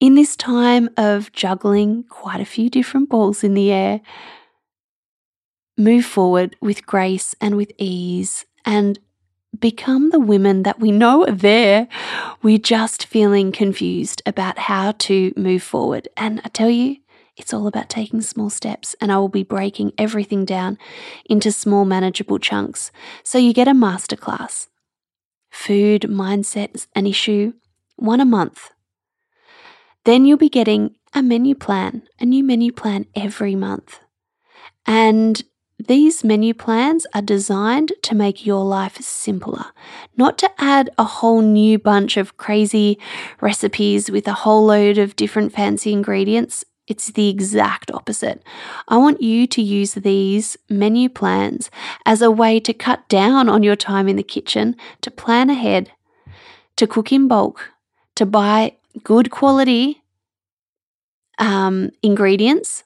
in 0.00 0.16
this 0.16 0.34
time 0.34 0.90
of 0.96 1.30
juggling 1.30 2.02
quite 2.08 2.40
a 2.40 2.44
few 2.44 2.68
different 2.68 3.08
balls 3.08 3.44
in 3.44 3.54
the 3.54 3.70
air, 3.70 4.00
move 5.78 6.04
forward 6.04 6.56
with 6.60 6.84
grace 6.84 7.36
and 7.40 7.56
with 7.56 7.70
ease 7.78 8.44
and 8.64 8.98
become 9.56 10.10
the 10.10 10.18
women 10.18 10.64
that 10.64 10.80
we 10.80 10.90
know 10.90 11.24
are 11.24 11.30
there. 11.30 11.86
We're 12.42 12.58
just 12.58 13.06
feeling 13.06 13.52
confused 13.52 14.20
about 14.26 14.58
how 14.58 14.92
to 14.92 15.32
move 15.36 15.62
forward. 15.62 16.08
And 16.16 16.40
I 16.44 16.48
tell 16.48 16.70
you, 16.70 16.96
it's 17.36 17.52
all 17.52 17.66
about 17.66 17.88
taking 17.88 18.20
small 18.20 18.50
steps, 18.50 18.94
and 19.00 19.10
I 19.10 19.18
will 19.18 19.28
be 19.28 19.42
breaking 19.42 19.92
everything 19.98 20.44
down 20.44 20.78
into 21.26 21.50
small, 21.50 21.84
manageable 21.84 22.38
chunks. 22.38 22.92
So 23.22 23.38
you 23.38 23.52
get 23.52 23.68
a 23.68 23.72
masterclass. 23.72 24.68
Food, 25.50 26.02
mindset, 26.02 26.86
an 26.94 27.06
issue, 27.06 27.54
one 27.96 28.20
a 28.20 28.24
month. 28.24 28.70
Then 30.04 30.26
you'll 30.26 30.38
be 30.38 30.48
getting 30.48 30.96
a 31.12 31.22
menu 31.22 31.54
plan, 31.54 32.02
a 32.20 32.24
new 32.24 32.44
menu 32.44 32.72
plan 32.72 33.06
every 33.14 33.54
month. 33.54 34.00
And 34.86 35.42
these 35.78 36.22
menu 36.22 36.54
plans 36.54 37.06
are 37.14 37.22
designed 37.22 37.92
to 38.02 38.14
make 38.14 38.46
your 38.46 38.64
life 38.64 38.96
simpler, 39.00 39.66
not 40.16 40.38
to 40.38 40.50
add 40.58 40.90
a 40.98 41.04
whole 41.04 41.42
new 41.42 41.78
bunch 41.78 42.16
of 42.16 42.36
crazy 42.36 42.98
recipes 43.40 44.10
with 44.10 44.28
a 44.28 44.34
whole 44.34 44.66
load 44.66 44.98
of 44.98 45.16
different 45.16 45.52
fancy 45.52 45.92
ingredients. 45.92 46.64
It's 46.86 47.08
the 47.08 47.28
exact 47.28 47.90
opposite. 47.90 48.42
I 48.88 48.96
want 48.98 49.22
you 49.22 49.46
to 49.46 49.62
use 49.62 49.94
these 49.94 50.56
menu 50.68 51.08
plans 51.08 51.70
as 52.04 52.20
a 52.20 52.30
way 52.30 52.60
to 52.60 52.74
cut 52.74 53.08
down 53.08 53.48
on 53.48 53.62
your 53.62 53.76
time 53.76 54.06
in 54.08 54.16
the 54.16 54.22
kitchen, 54.22 54.76
to 55.00 55.10
plan 55.10 55.48
ahead, 55.48 55.92
to 56.76 56.86
cook 56.86 57.12
in 57.12 57.26
bulk, 57.26 57.70
to 58.16 58.26
buy 58.26 58.76
good 59.02 59.30
quality 59.30 60.02
um, 61.38 61.90
ingredients 62.02 62.84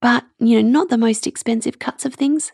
but 0.00 0.24
you 0.38 0.62
know, 0.62 0.68
not 0.68 0.88
the 0.88 0.98
most 0.98 1.26
expensive 1.26 1.78
cuts 1.78 2.04
of 2.04 2.14
things. 2.14 2.52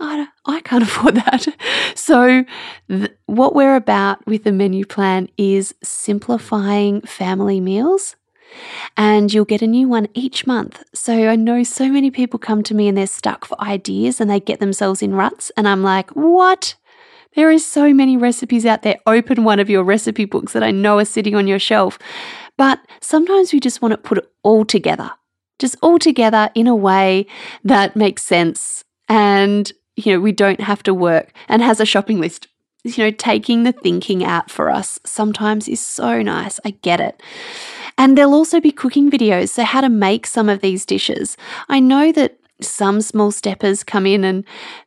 I, 0.00 0.28
I 0.44 0.60
can't 0.60 0.82
afford 0.88 1.16
that. 1.16 1.46
So, 1.94 2.44
th- 2.88 3.12
what 3.26 3.54
we're 3.54 3.76
about 3.76 4.26
with 4.26 4.44
the 4.44 4.52
menu 4.52 4.84
plan 4.84 5.28
is 5.36 5.74
simplifying 5.82 7.00
family 7.02 7.60
meals. 7.60 8.16
And 8.96 9.32
you'll 9.32 9.44
get 9.44 9.62
a 9.62 9.66
new 9.66 9.88
one 9.88 10.08
each 10.14 10.46
month. 10.46 10.82
So, 10.94 11.28
I 11.28 11.36
know 11.36 11.62
so 11.62 11.88
many 11.88 12.10
people 12.10 12.38
come 12.38 12.62
to 12.64 12.74
me 12.74 12.88
and 12.88 12.96
they're 12.96 13.06
stuck 13.06 13.44
for 13.44 13.60
ideas 13.60 14.20
and 14.20 14.30
they 14.30 14.40
get 14.40 14.60
themselves 14.60 15.02
in 15.02 15.14
ruts. 15.14 15.50
And 15.56 15.68
I'm 15.68 15.82
like, 15.82 16.10
what? 16.10 16.74
There 17.34 17.50
is 17.50 17.66
so 17.66 17.94
many 17.94 18.16
recipes 18.16 18.66
out 18.66 18.82
there. 18.82 18.98
Open 19.06 19.44
one 19.44 19.58
of 19.58 19.70
your 19.70 19.84
recipe 19.84 20.26
books 20.26 20.52
that 20.52 20.62
I 20.62 20.70
know 20.70 20.98
are 20.98 21.04
sitting 21.04 21.34
on 21.34 21.46
your 21.46 21.58
shelf. 21.58 21.98
But 22.58 22.80
sometimes 23.00 23.52
we 23.52 23.60
just 23.60 23.80
want 23.80 23.92
to 23.92 23.98
put 23.98 24.18
it 24.18 24.30
all 24.42 24.64
together 24.64 25.12
just 25.62 25.76
all 25.80 25.96
together 25.96 26.50
in 26.56 26.66
a 26.66 26.74
way 26.74 27.24
that 27.62 27.94
makes 27.94 28.24
sense 28.24 28.82
and 29.08 29.72
you 29.94 30.12
know 30.12 30.20
we 30.20 30.32
don't 30.32 30.60
have 30.60 30.82
to 30.82 30.92
work 30.92 31.32
and 31.48 31.62
has 31.62 31.78
a 31.78 31.86
shopping 31.86 32.20
list 32.20 32.48
you 32.82 33.04
know 33.04 33.12
taking 33.12 33.62
the 33.62 33.70
thinking 33.70 34.24
out 34.24 34.50
for 34.50 34.70
us 34.70 34.98
sometimes 35.06 35.68
is 35.68 35.78
so 35.78 36.20
nice 36.20 36.58
i 36.64 36.70
get 36.70 37.00
it 37.00 37.22
and 37.98 38.16
there'll 38.16 38.34
also 38.34 38.60
be 38.60 38.72
cooking 38.72 39.10
videos 39.10 39.50
so 39.50 39.64
how 39.64 39.80
to 39.80 39.88
make 39.88 40.26
some 40.26 40.48
of 40.48 40.60
these 40.60 40.86
dishes 40.86 41.36
i 41.68 41.78
know 41.78 42.12
that 42.12 42.38
some 42.60 43.00
small 43.00 43.30
steppers 43.30 43.82
come 43.82 44.06
in 44.06 44.24
and 44.24 44.44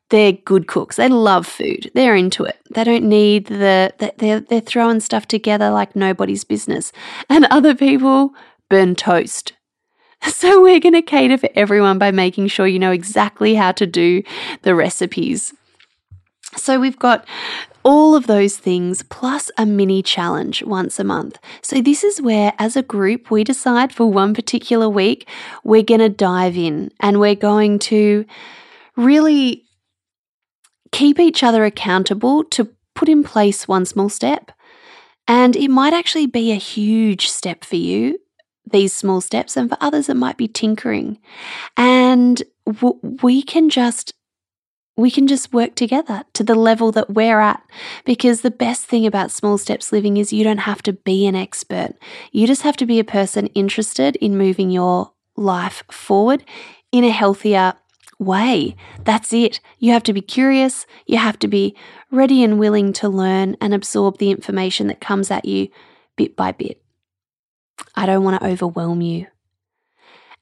they're 0.10 0.34
good 0.34 0.68
cooks. 0.68 0.96
They 0.96 1.10
love 1.10 1.48
food. 1.48 1.92
They're 1.94 2.16
into 2.16 2.44
it. 2.44 2.60
They 2.72 2.84
don't 2.84 3.04
need 3.04 3.48
the 3.48 3.94
they're 4.18 4.40
they're 4.40 4.62
throwing 4.62 5.00
stuff 5.00 5.28
together 5.28 5.70
like 5.70 5.96
nobody's 5.96 6.44
business. 6.44 6.92
And 7.30 7.46
other 7.46 7.76
people 7.76 8.34
burn 8.70 8.96
toast. 8.96 9.54
So, 10.32 10.64
we're 10.64 10.80
going 10.80 10.94
to 10.94 11.04
cater 11.04 11.38
for 11.38 11.50
everyone 11.54 12.00
by 12.00 12.10
making 12.10 12.48
sure 12.48 12.66
you 12.66 12.80
know 12.80 12.92
exactly 12.92 13.54
how 13.54 13.74
to 13.74 13.86
do 13.86 14.24
the 14.64 14.74
recipes. 14.74 15.54
So, 16.56 16.80
we've 16.80 16.98
got 16.98 17.28
all 17.86 18.16
of 18.16 18.26
those 18.28 18.58
things 18.58 19.04
plus 19.04 19.52
a 19.58 19.66
mini 19.66 20.02
challenge 20.02 20.64
once 20.64 21.00
a 21.00 21.04
month. 21.04 21.38
So, 21.62 21.82
this 21.82 22.04
is 22.04 22.22
where, 22.22 22.52
as 22.58 22.76
a 22.76 22.82
group, 22.82 23.32
we 23.32 23.44
decide 23.44 23.94
for 23.94 24.12
one 24.12 24.34
particular 24.34 24.90
week, 24.90 25.30
we're 25.64 25.84
going 25.84 26.02
to 26.02 26.10
dive 26.10 26.58
in 26.58 26.92
and 27.00 27.20
we're 27.20 27.36
going 27.36 27.80
to 27.80 28.26
really 28.98 29.64
keep 30.92 31.20
each 31.20 31.44
other 31.44 31.64
accountable 31.64 32.44
to 32.46 32.70
put 32.96 33.08
in 33.08 33.24
place 33.24 33.68
one 33.68 33.86
small 33.86 34.10
step. 34.10 34.52
And 35.28 35.56
it 35.56 35.70
might 35.70 35.94
actually 35.94 36.28
be 36.28 36.52
a 36.52 36.56
huge 36.56 37.30
step 37.30 37.64
for 37.64 37.76
you, 37.76 38.20
these 38.70 38.94
small 38.94 39.22
steps, 39.22 39.58
and 39.58 39.70
for 39.70 39.78
others, 39.80 40.10
it 40.10 40.16
might 40.16 40.38
be 40.38 40.48
tinkering. 40.48 41.20
And 41.78 42.42
we 43.22 43.44
can 43.44 43.70
just 43.70 44.14
we 44.98 45.12
can 45.12 45.28
just 45.28 45.54
work 45.54 45.76
together 45.76 46.24
to 46.34 46.44
the 46.44 46.56
level 46.56 46.92
that 46.94 47.10
we're 47.10 47.40
at. 47.40 47.62
Because 48.06 48.42
the 48.42 48.52
best 48.52 48.86
thing 48.86 49.06
about 49.06 49.32
small 49.32 49.58
steps 49.58 49.92
living 49.92 50.18
is 50.18 50.32
you 50.32 50.44
don't 50.44 50.60
have 50.60 50.82
to 50.84 50.94
be 50.94 51.28
an 51.28 51.36
expert. 51.36 51.96
You 52.32 52.48
just 52.48 52.62
have 52.62 52.78
to 52.78 52.86
be 52.86 53.00
a 53.00 53.04
person 53.04 53.48
interested 53.48 54.16
in 54.18 54.38
moving 54.38 54.70
your 54.70 55.12
life 55.36 55.84
forward 55.92 56.44
in 56.92 57.04
a 57.04 57.10
healthier 57.10 57.74
way. 58.20 58.76
That's 59.04 59.34
it. 59.34 59.60
You 59.80 59.92
have 59.92 60.04
to 60.04 60.14
be 60.14 60.22
curious. 60.22 60.86
You 61.06 61.18
have 61.18 61.38
to 61.40 61.48
be 61.50 61.76
ready 62.10 62.44
and 62.44 62.58
willing 62.58 62.94
to 62.94 63.10
learn 63.10 63.58
and 63.60 63.74
absorb 63.74 64.18
the 64.18 64.32
information 64.32 64.88
that 64.88 65.02
comes 65.02 65.30
at 65.30 65.44
you 65.44 65.68
bit 66.16 66.38
by 66.38 66.54
bit. 66.54 66.82
I 67.96 68.06
don't 68.06 68.24
want 68.24 68.42
to 68.42 68.48
overwhelm 68.48 69.02
you. 69.02 69.28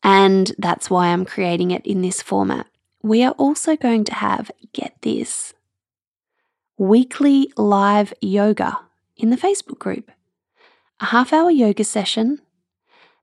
And 0.04 0.52
that's 0.60 0.90
why 0.90 1.08
I'm 1.08 1.26
creating 1.26 1.72
it 1.72 1.84
in 1.86 2.02
this 2.02 2.22
format 2.22 2.68
we 3.04 3.22
are 3.22 3.34
also 3.34 3.76
going 3.76 4.06
to 4.06 4.14
have, 4.14 4.50
get 4.72 4.96
this, 5.02 5.54
weekly 6.78 7.52
live 7.58 8.14
yoga 8.22 8.80
in 9.18 9.30
the 9.30 9.38
Facebook 9.38 9.78
group. 9.78 10.10
A 11.02 11.06
half 11.06 11.34
hour 11.34 11.52
yoga 11.52 11.84
session 11.84 12.40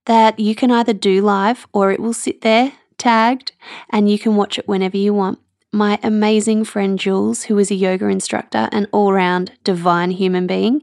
that 0.04 0.38
you 0.38 0.54
can 0.54 0.70
either 0.70 0.92
do 0.92 1.22
live 1.22 1.66
or 1.72 1.90
it 1.90 2.00
will 2.00 2.12
sit 2.12 2.42
there 2.42 2.72
tagged 2.98 3.52
and 3.88 4.10
you 4.10 4.18
can 4.18 4.36
watch 4.36 4.58
it 4.58 4.68
whenever 4.68 4.98
you 4.98 5.14
want. 5.14 5.38
My 5.72 5.98
amazing 6.02 6.64
friend 6.64 6.98
Jules, 6.98 7.44
who 7.44 7.58
is 7.58 7.70
a 7.70 7.74
yoga 7.74 8.06
instructor 8.06 8.68
and 8.72 8.86
all 8.92 9.12
round 9.12 9.52
divine 9.64 10.10
human 10.10 10.46
being, 10.46 10.82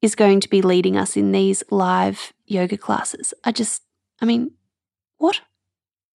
is 0.00 0.14
going 0.14 0.40
to 0.40 0.48
be 0.48 0.62
leading 0.62 0.96
us 0.96 1.16
in 1.16 1.32
these 1.32 1.62
live 1.70 2.32
yoga 2.46 2.78
classes. 2.78 3.34
I 3.44 3.52
just, 3.52 3.82
I 4.20 4.24
mean, 4.24 4.52
what? 5.18 5.40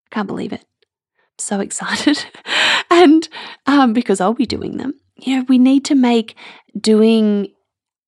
I 0.08 0.16
can't 0.16 0.28
believe 0.28 0.54
it 0.54 0.69
so 1.40 1.60
excited. 1.60 2.26
and 2.90 3.28
um, 3.66 3.94
because 3.94 4.22
I'll 4.22 4.34
be 4.34 4.46
doing 4.46 4.78
them, 4.78 4.94
you 5.18 5.38
know, 5.38 5.46
we 5.48 5.58
need 5.58 5.86
to 5.86 5.96
make 5.96 6.36
doing 6.80 7.48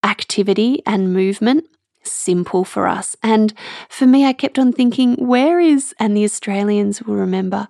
activity 0.03 0.81
and 0.85 1.13
movement 1.13 1.65
simple 2.03 2.63
for 2.63 2.87
us. 2.87 3.15
And 3.21 3.53
for 3.89 4.07
me, 4.07 4.25
I 4.25 4.33
kept 4.33 4.57
on 4.57 4.73
thinking, 4.73 5.15
where 5.15 5.59
is, 5.59 5.93
and 5.99 6.15
the 6.15 6.23
Australians 6.23 7.03
will 7.03 7.15
remember, 7.15 7.67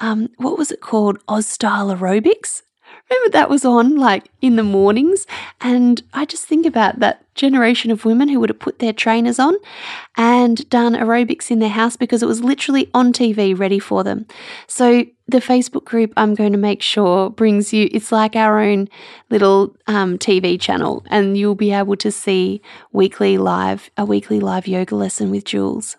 um, 0.00 0.28
what 0.36 0.58
was 0.58 0.70
it 0.70 0.80
called? 0.80 1.18
Oz 1.28 1.46
style 1.46 1.88
aerobics. 1.88 2.62
Remember 3.10 3.30
that 3.30 3.50
was 3.50 3.64
on 3.64 3.96
like 3.96 4.30
in 4.40 4.56
the 4.56 4.62
mornings? 4.62 5.26
And 5.60 6.02
I 6.12 6.24
just 6.24 6.46
think 6.46 6.66
about 6.66 7.00
that 7.00 7.22
generation 7.34 7.90
of 7.90 8.04
women 8.04 8.28
who 8.28 8.40
would 8.40 8.50
have 8.50 8.58
put 8.58 8.78
their 8.78 8.92
trainers 8.92 9.38
on 9.38 9.54
and 10.16 10.68
done 10.68 10.94
aerobics 10.94 11.50
in 11.50 11.58
their 11.58 11.68
house 11.68 11.96
because 11.96 12.22
it 12.22 12.26
was 12.26 12.42
literally 12.42 12.90
on 12.94 13.12
TV 13.12 13.58
ready 13.58 13.78
for 13.78 14.04
them. 14.04 14.26
So 14.66 15.04
the 15.28 15.38
Facebook 15.38 15.84
group 15.84 16.12
I'm 16.16 16.34
going 16.34 16.52
to 16.52 16.58
make 16.58 16.82
sure 16.82 17.30
brings 17.30 17.72
you, 17.72 17.88
it's 17.92 18.12
like 18.12 18.36
our 18.36 18.60
own 18.60 18.88
little 19.30 19.74
um, 19.86 20.18
TV 20.18 20.60
channel, 20.60 21.04
and 21.08 21.36
you'll 21.36 21.54
be 21.54 21.72
able 21.72 21.96
to 21.96 22.10
see 22.10 22.60
weekly 22.92 23.38
live, 23.38 23.90
a 23.96 24.04
weekly 24.04 24.40
live 24.40 24.66
yoga 24.66 24.94
lesson 24.94 25.30
with 25.30 25.44
Jules. 25.44 25.96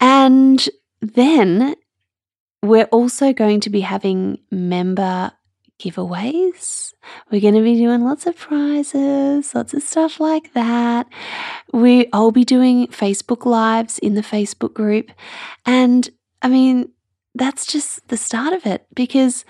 And 0.00 0.68
then 1.00 1.74
we're 2.62 2.84
also 2.84 3.32
going 3.32 3.60
to 3.60 3.70
be 3.70 3.80
having 3.80 4.38
member 4.50 5.32
giveaways. 5.78 6.92
We're 7.30 7.40
going 7.40 7.54
to 7.54 7.62
be 7.62 7.76
doing 7.76 8.04
lots 8.04 8.26
of 8.26 8.36
prizes, 8.36 9.54
lots 9.54 9.74
of 9.74 9.82
stuff 9.82 10.20
like 10.20 10.52
that. 10.54 11.06
We 11.72 12.08
I'll 12.12 12.32
be 12.32 12.44
doing 12.44 12.88
Facebook 12.88 13.46
lives 13.46 13.98
in 13.98 14.14
the 14.14 14.22
Facebook 14.22 14.74
group. 14.74 15.10
And 15.64 16.08
I 16.42 16.48
mean, 16.48 16.90
that's 17.34 17.66
just 17.66 18.06
the 18.08 18.16
start 18.16 18.52
of 18.52 18.66
it 18.66 18.86
because 18.94 19.44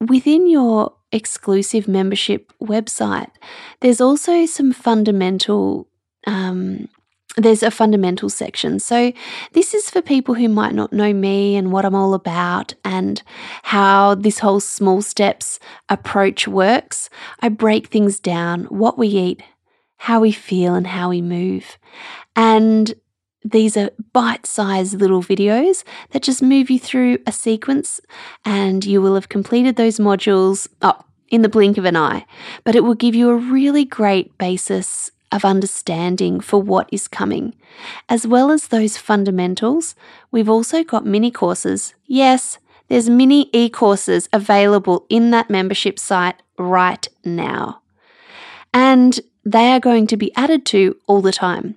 within 0.00 0.48
your 0.48 0.92
exclusive 1.12 1.86
membership 1.86 2.52
website, 2.60 3.30
there's 3.80 4.00
also 4.00 4.46
some 4.46 4.72
fundamental 4.72 5.88
um, 6.26 6.88
there's 7.36 7.62
a 7.62 7.70
fundamental 7.70 8.28
section. 8.28 8.78
So, 8.78 9.12
this 9.52 9.74
is 9.74 9.90
for 9.90 10.00
people 10.00 10.34
who 10.34 10.48
might 10.48 10.74
not 10.74 10.92
know 10.92 11.12
me 11.12 11.56
and 11.56 11.72
what 11.72 11.84
I'm 11.84 11.94
all 11.94 12.14
about 12.14 12.74
and 12.84 13.22
how 13.64 14.14
this 14.14 14.38
whole 14.38 14.60
small 14.60 15.02
steps 15.02 15.58
approach 15.88 16.46
works. 16.46 17.10
I 17.40 17.48
break 17.48 17.88
things 17.88 18.20
down 18.20 18.64
what 18.64 18.98
we 18.98 19.08
eat, 19.08 19.42
how 19.96 20.20
we 20.20 20.32
feel, 20.32 20.74
and 20.74 20.86
how 20.86 21.08
we 21.10 21.22
move. 21.22 21.76
And 22.36 22.94
these 23.44 23.76
are 23.76 23.90
bite 24.12 24.46
sized 24.46 25.00
little 25.00 25.22
videos 25.22 25.84
that 26.10 26.22
just 26.22 26.42
move 26.42 26.70
you 26.70 26.78
through 26.78 27.18
a 27.26 27.32
sequence, 27.32 28.00
and 28.44 28.84
you 28.84 29.02
will 29.02 29.16
have 29.16 29.28
completed 29.28 29.76
those 29.76 29.98
modules. 29.98 30.68
Oh, 30.82 31.00
in 31.30 31.42
the 31.42 31.48
blink 31.48 31.78
of 31.78 31.84
an 31.84 31.96
eye, 31.96 32.24
but 32.62 32.76
it 32.76 32.84
will 32.84 32.94
give 32.94 33.14
you 33.14 33.28
a 33.28 33.34
really 33.34 33.84
great 33.84 34.36
basis 34.38 35.10
of 35.34 35.44
understanding 35.44 36.40
for 36.40 36.62
what 36.62 36.88
is 36.92 37.08
coming. 37.08 37.54
As 38.08 38.26
well 38.26 38.50
as 38.50 38.68
those 38.68 38.96
fundamentals, 38.96 39.94
we've 40.30 40.48
also 40.48 40.84
got 40.84 41.04
mini 41.04 41.30
courses. 41.30 41.94
Yes, 42.06 42.58
there's 42.88 43.10
mini 43.10 43.50
e 43.52 43.68
courses 43.68 44.28
available 44.32 45.04
in 45.08 45.30
that 45.32 45.50
membership 45.50 45.98
site 45.98 46.40
right 46.56 47.06
now. 47.24 47.82
And 48.72 49.20
they 49.44 49.72
are 49.72 49.80
going 49.80 50.06
to 50.06 50.16
be 50.16 50.34
added 50.36 50.64
to 50.66 50.96
all 51.06 51.20
the 51.20 51.32
time 51.32 51.76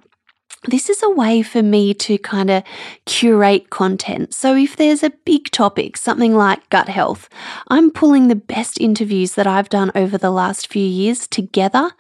this 0.63 0.89
is 0.89 1.03
a 1.03 1.09
way 1.09 1.41
for 1.41 1.61
me 1.61 1.93
to 1.93 2.17
kind 2.17 2.49
of 2.49 2.63
curate 3.05 3.69
content. 3.69 4.33
So, 4.33 4.55
if 4.55 4.75
there's 4.75 5.03
a 5.03 5.11
big 5.23 5.51
topic, 5.51 5.97
something 5.97 6.35
like 6.35 6.69
gut 6.69 6.89
health, 6.89 7.29
I'm 7.67 7.91
pulling 7.91 8.27
the 8.27 8.35
best 8.35 8.79
interviews 8.79 9.35
that 9.35 9.47
I've 9.47 9.69
done 9.69 9.91
over 9.93 10.17
the 10.17 10.31
last 10.31 10.67
few 10.67 10.85
years 10.85 11.27
together 11.27 11.91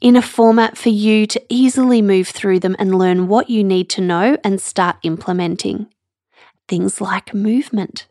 in 0.00 0.16
a 0.16 0.22
format 0.22 0.76
for 0.76 0.88
you 0.88 1.26
to 1.26 1.42
easily 1.48 2.02
move 2.02 2.28
through 2.28 2.60
them 2.60 2.76
and 2.78 2.98
learn 2.98 3.28
what 3.28 3.50
you 3.50 3.62
need 3.62 3.88
to 3.90 4.00
know 4.00 4.36
and 4.42 4.60
start 4.60 4.96
implementing. 5.02 5.86
Things 6.68 7.00
like 7.00 7.34
movement 7.34 8.06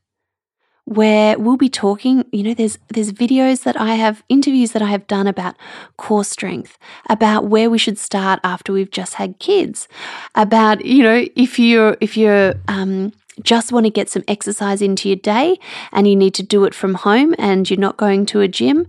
where 0.91 1.37
we'll 1.39 1.57
be 1.57 1.69
talking 1.69 2.25
you 2.31 2.43
know 2.43 2.53
there's 2.53 2.77
there's 2.89 3.11
videos 3.11 3.63
that 3.63 3.79
I 3.79 3.95
have 3.95 4.23
interviews 4.29 4.71
that 4.73 4.81
I 4.81 4.87
have 4.87 5.07
done 5.07 5.27
about 5.27 5.55
core 5.97 6.23
strength 6.23 6.77
about 7.09 7.45
where 7.45 7.69
we 7.69 7.77
should 7.77 7.97
start 7.97 8.39
after 8.43 8.73
we've 8.73 8.91
just 8.91 9.15
had 9.15 9.39
kids 9.39 9.87
about 10.35 10.85
you 10.85 11.03
know 11.03 11.25
if 11.35 11.57
you're 11.59 11.97
if 12.01 12.17
you're 12.17 12.55
um, 12.67 13.13
just 13.41 13.71
want 13.71 13.85
to 13.85 13.89
get 13.89 14.09
some 14.09 14.23
exercise 14.27 14.81
into 14.81 15.07
your 15.07 15.15
day 15.15 15.57
and 15.91 16.07
you 16.07 16.15
need 16.15 16.33
to 16.35 16.43
do 16.43 16.65
it 16.65 16.75
from 16.75 16.95
home 16.95 17.33
and 17.39 17.69
you're 17.69 17.79
not 17.79 17.97
going 17.97 18.25
to 18.25 18.41
a 18.41 18.47
gym 18.47 18.85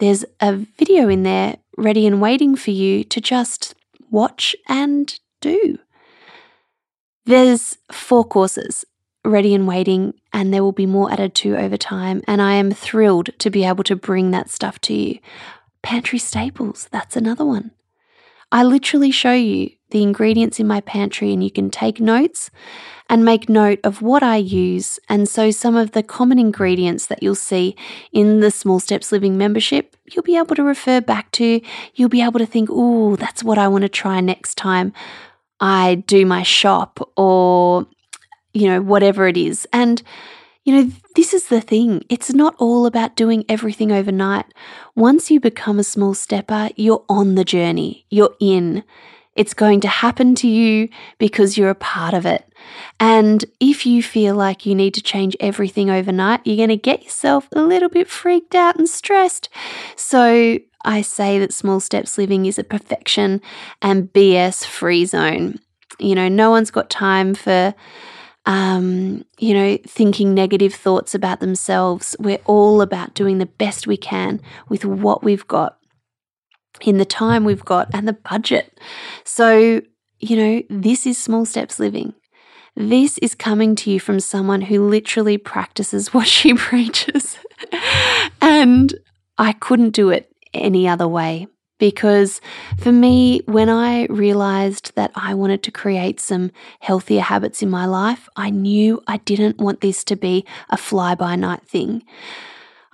there's 0.00 0.24
a 0.40 0.52
video 0.54 1.08
in 1.08 1.22
there 1.22 1.56
ready 1.76 2.06
and 2.06 2.20
waiting 2.20 2.56
for 2.56 2.70
you 2.70 3.04
to 3.04 3.20
just 3.20 3.74
watch 4.10 4.54
and 4.68 5.18
do. 5.40 5.78
There's 7.26 7.78
four 7.90 8.24
courses 8.24 8.84
ready 9.24 9.54
and 9.54 9.66
waiting, 9.66 10.14
and 10.34 10.52
there 10.52 10.64
will 10.64 10.72
be 10.72 10.84
more 10.84 11.10
added 11.10 11.34
to 11.36 11.56
over 11.56 11.76
time. 11.76 12.20
And 12.26 12.42
I 12.42 12.54
am 12.54 12.72
thrilled 12.72 13.30
to 13.38 13.50
be 13.50 13.64
able 13.64 13.84
to 13.84 13.96
bring 13.96 14.32
that 14.32 14.50
stuff 14.50 14.80
to 14.80 14.92
you. 14.92 15.20
Pantry 15.80 16.18
staples, 16.18 16.88
that's 16.90 17.16
another 17.16 17.44
one. 17.44 17.70
I 18.50 18.64
literally 18.64 19.12
show 19.12 19.32
you 19.32 19.70
the 19.90 20.02
ingredients 20.02 20.58
in 20.58 20.66
my 20.66 20.80
pantry, 20.80 21.32
and 21.32 21.42
you 21.42 21.50
can 21.50 21.70
take 21.70 22.00
notes 22.00 22.50
and 23.08 23.24
make 23.24 23.48
note 23.48 23.78
of 23.84 24.02
what 24.02 24.22
I 24.22 24.36
use. 24.36 24.98
And 25.08 25.28
so, 25.28 25.50
some 25.50 25.76
of 25.76 25.92
the 25.92 26.02
common 26.02 26.38
ingredients 26.38 27.06
that 27.06 27.22
you'll 27.22 27.34
see 27.36 27.76
in 28.12 28.40
the 28.40 28.50
Small 28.50 28.80
Steps 28.80 29.12
Living 29.12 29.38
membership, 29.38 29.96
you'll 30.12 30.24
be 30.24 30.36
able 30.36 30.56
to 30.56 30.62
refer 30.62 31.00
back 31.00 31.30
to. 31.32 31.60
You'll 31.94 32.08
be 32.08 32.22
able 32.22 32.40
to 32.40 32.46
think, 32.46 32.68
oh, 32.72 33.16
that's 33.16 33.44
what 33.44 33.58
I 33.58 33.68
want 33.68 33.82
to 33.82 33.88
try 33.88 34.20
next 34.20 34.56
time 34.56 34.92
I 35.60 35.96
do 36.06 36.26
my 36.26 36.42
shop, 36.42 37.00
or 37.16 37.86
you 38.54 38.68
know, 38.68 38.80
whatever 38.80 39.28
it 39.28 39.36
is. 39.36 39.68
And, 39.72 40.02
you 40.64 40.74
know, 40.74 40.90
this 41.14 41.34
is 41.34 41.48
the 41.48 41.60
thing 41.60 42.04
it's 42.08 42.32
not 42.32 42.54
all 42.58 42.86
about 42.86 43.16
doing 43.16 43.44
everything 43.48 43.92
overnight. 43.92 44.46
Once 44.94 45.30
you 45.30 45.40
become 45.40 45.78
a 45.78 45.84
small 45.84 46.14
stepper, 46.14 46.70
you're 46.76 47.04
on 47.08 47.34
the 47.34 47.44
journey, 47.44 48.06
you're 48.08 48.34
in. 48.40 48.84
It's 49.36 49.52
going 49.52 49.80
to 49.80 49.88
happen 49.88 50.36
to 50.36 50.48
you 50.48 50.88
because 51.18 51.58
you're 51.58 51.70
a 51.70 51.74
part 51.74 52.14
of 52.14 52.24
it. 52.24 52.48
And 53.00 53.44
if 53.58 53.84
you 53.84 54.00
feel 54.00 54.36
like 54.36 54.64
you 54.64 54.76
need 54.76 54.94
to 54.94 55.02
change 55.02 55.36
everything 55.40 55.90
overnight, 55.90 56.46
you're 56.46 56.56
going 56.56 56.68
to 56.68 56.76
get 56.76 57.02
yourself 57.02 57.48
a 57.52 57.60
little 57.60 57.88
bit 57.88 58.08
freaked 58.08 58.54
out 58.54 58.76
and 58.76 58.88
stressed. 58.88 59.48
So 59.96 60.58
I 60.84 61.02
say 61.02 61.40
that 61.40 61.52
small 61.52 61.80
steps 61.80 62.16
living 62.16 62.46
is 62.46 62.58
a 62.58 62.64
perfection 62.64 63.40
and 63.82 64.12
BS 64.12 64.64
free 64.64 65.04
zone. 65.04 65.58
You 65.98 66.14
know, 66.14 66.28
no 66.28 66.50
one's 66.50 66.70
got 66.70 66.88
time 66.88 67.34
for 67.34 67.74
um, 68.46 69.24
you 69.38 69.54
know, 69.54 69.78
thinking 69.86 70.34
negative 70.34 70.74
thoughts 70.74 71.14
about 71.14 71.40
themselves. 71.40 72.14
We're 72.18 72.40
all 72.44 72.82
about 72.82 73.14
doing 73.14 73.38
the 73.38 73.46
best 73.46 73.86
we 73.86 73.96
can 73.96 74.40
with 74.68 74.84
what 74.84 75.22
we've 75.22 75.46
got 75.48 75.78
in 76.80 76.98
the 76.98 77.04
time 77.04 77.44
we've 77.44 77.64
got 77.64 77.88
and 77.94 78.06
the 78.06 78.12
budget. 78.12 78.78
So, 79.24 79.80
you 80.18 80.36
know, 80.36 80.62
this 80.68 81.06
is 81.06 81.16
small 81.16 81.46
steps 81.46 81.78
living. 81.78 82.14
This 82.76 83.18
is 83.18 83.34
coming 83.34 83.76
to 83.76 83.90
you 83.90 84.00
from 84.00 84.18
someone 84.20 84.62
who 84.62 84.88
literally 84.88 85.38
practices 85.38 86.12
what 86.14 86.26
she 86.26 86.54
preaches. 86.54 87.38
and 88.40 88.94
I 89.38 89.52
couldn't 89.52 89.90
do 89.90 90.10
it 90.10 90.30
any 90.52 90.86
other 90.86 91.08
way 91.08 91.48
because 91.84 92.40
for 92.78 92.92
me, 92.92 93.42
when 93.44 93.68
I 93.68 94.06
realized 94.06 94.92
that 94.94 95.10
I 95.14 95.34
wanted 95.34 95.62
to 95.64 95.70
create 95.70 96.18
some 96.18 96.50
healthier 96.80 97.20
habits 97.20 97.62
in 97.62 97.68
my 97.68 97.84
life, 97.84 98.26
I 98.36 98.48
knew 98.48 99.02
I 99.06 99.18
didn't 99.18 99.58
want 99.58 99.82
this 99.82 100.02
to 100.04 100.16
be 100.16 100.46
a 100.70 100.78
fly 100.78 101.14
by 101.14 101.36
night 101.36 101.62
thing. 101.68 102.02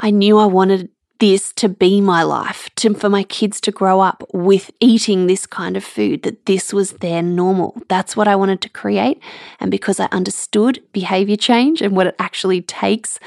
I 0.01 0.11
knew 0.11 0.39
I 0.39 0.47
wanted 0.47 0.89
this 1.21 1.53
to 1.53 1.69
be 1.69 2.01
my 2.01 2.25
life, 2.25 2.69
to, 2.79 2.93
for 2.95 3.09
my 3.09 3.23
kids 3.23 3.61
to 3.61 3.71
grow 3.71 4.01
up 4.01 4.25
with 4.35 4.73
eating 4.81 5.29
this 5.29 5.47
kind 5.47 5.77
of 5.77 5.85
food, 5.85 6.25
that 6.25 6.47
this 6.47 6.73
was 6.73 6.95
their 6.95 7.23
normal. 7.23 7.81
That's 7.87 8.17
what 8.17 8.27
I 8.27 8.35
wanted 8.35 8.61
to 8.63 8.69
create. 8.69 9.23
And 9.61 9.71
because 9.71 10.01
I 10.01 10.07
understood 10.07 10.83
behavior 10.93 11.37
change 11.37 11.81
and 11.81 11.95
what 11.95 12.09
it 12.09 12.17
actually 12.19 12.63
takes 12.63 13.21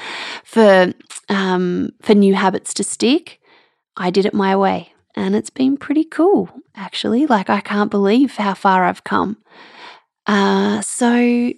for, 0.44 0.92
um, 1.30 1.92
for 2.02 2.14
new 2.14 2.34
habits 2.34 2.74
to 2.74 2.84
stick, 2.84 3.40
I 3.96 4.10
did 4.10 4.26
it 4.26 4.34
my 4.34 4.54
way 4.54 4.93
and 5.14 5.34
it's 5.36 5.50
been 5.50 5.76
pretty 5.76 6.04
cool, 6.04 6.48
actually. 6.74 7.26
Like, 7.26 7.48
I 7.50 7.60
can't 7.60 7.90
believe 7.90 8.36
how 8.36 8.54
far 8.54 8.84
I've 8.84 9.04
come. 9.04 9.38
Uh, 10.26 10.80
so, 10.80 11.52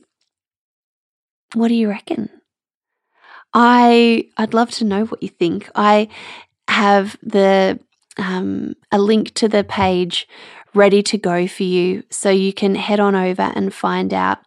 what 1.55 1.69
do 1.69 1.75
you 1.75 1.89
reckon? 1.89 2.31
I 3.55 4.29
I'd 4.37 4.55
love 4.55 4.71
to 4.73 4.85
know 4.85 5.07
what 5.07 5.23
you 5.23 5.31
think. 5.31 5.71
I 5.75 6.09
have 6.69 7.17
the 7.23 7.81
um, 8.19 8.75
a 8.93 8.99
link 8.99 9.33
to 9.35 9.49
the 9.49 9.65
page 9.65 10.29
ready 10.75 11.03
to 11.05 11.17
go 11.17 11.47
for 11.47 11.63
you, 11.63 12.03
so 12.11 12.29
you 12.29 12.53
can 12.53 12.75
head 12.75 13.01
on 13.01 13.15
over 13.15 13.53
and 13.55 13.73
find 13.73 14.13
out. 14.13 14.39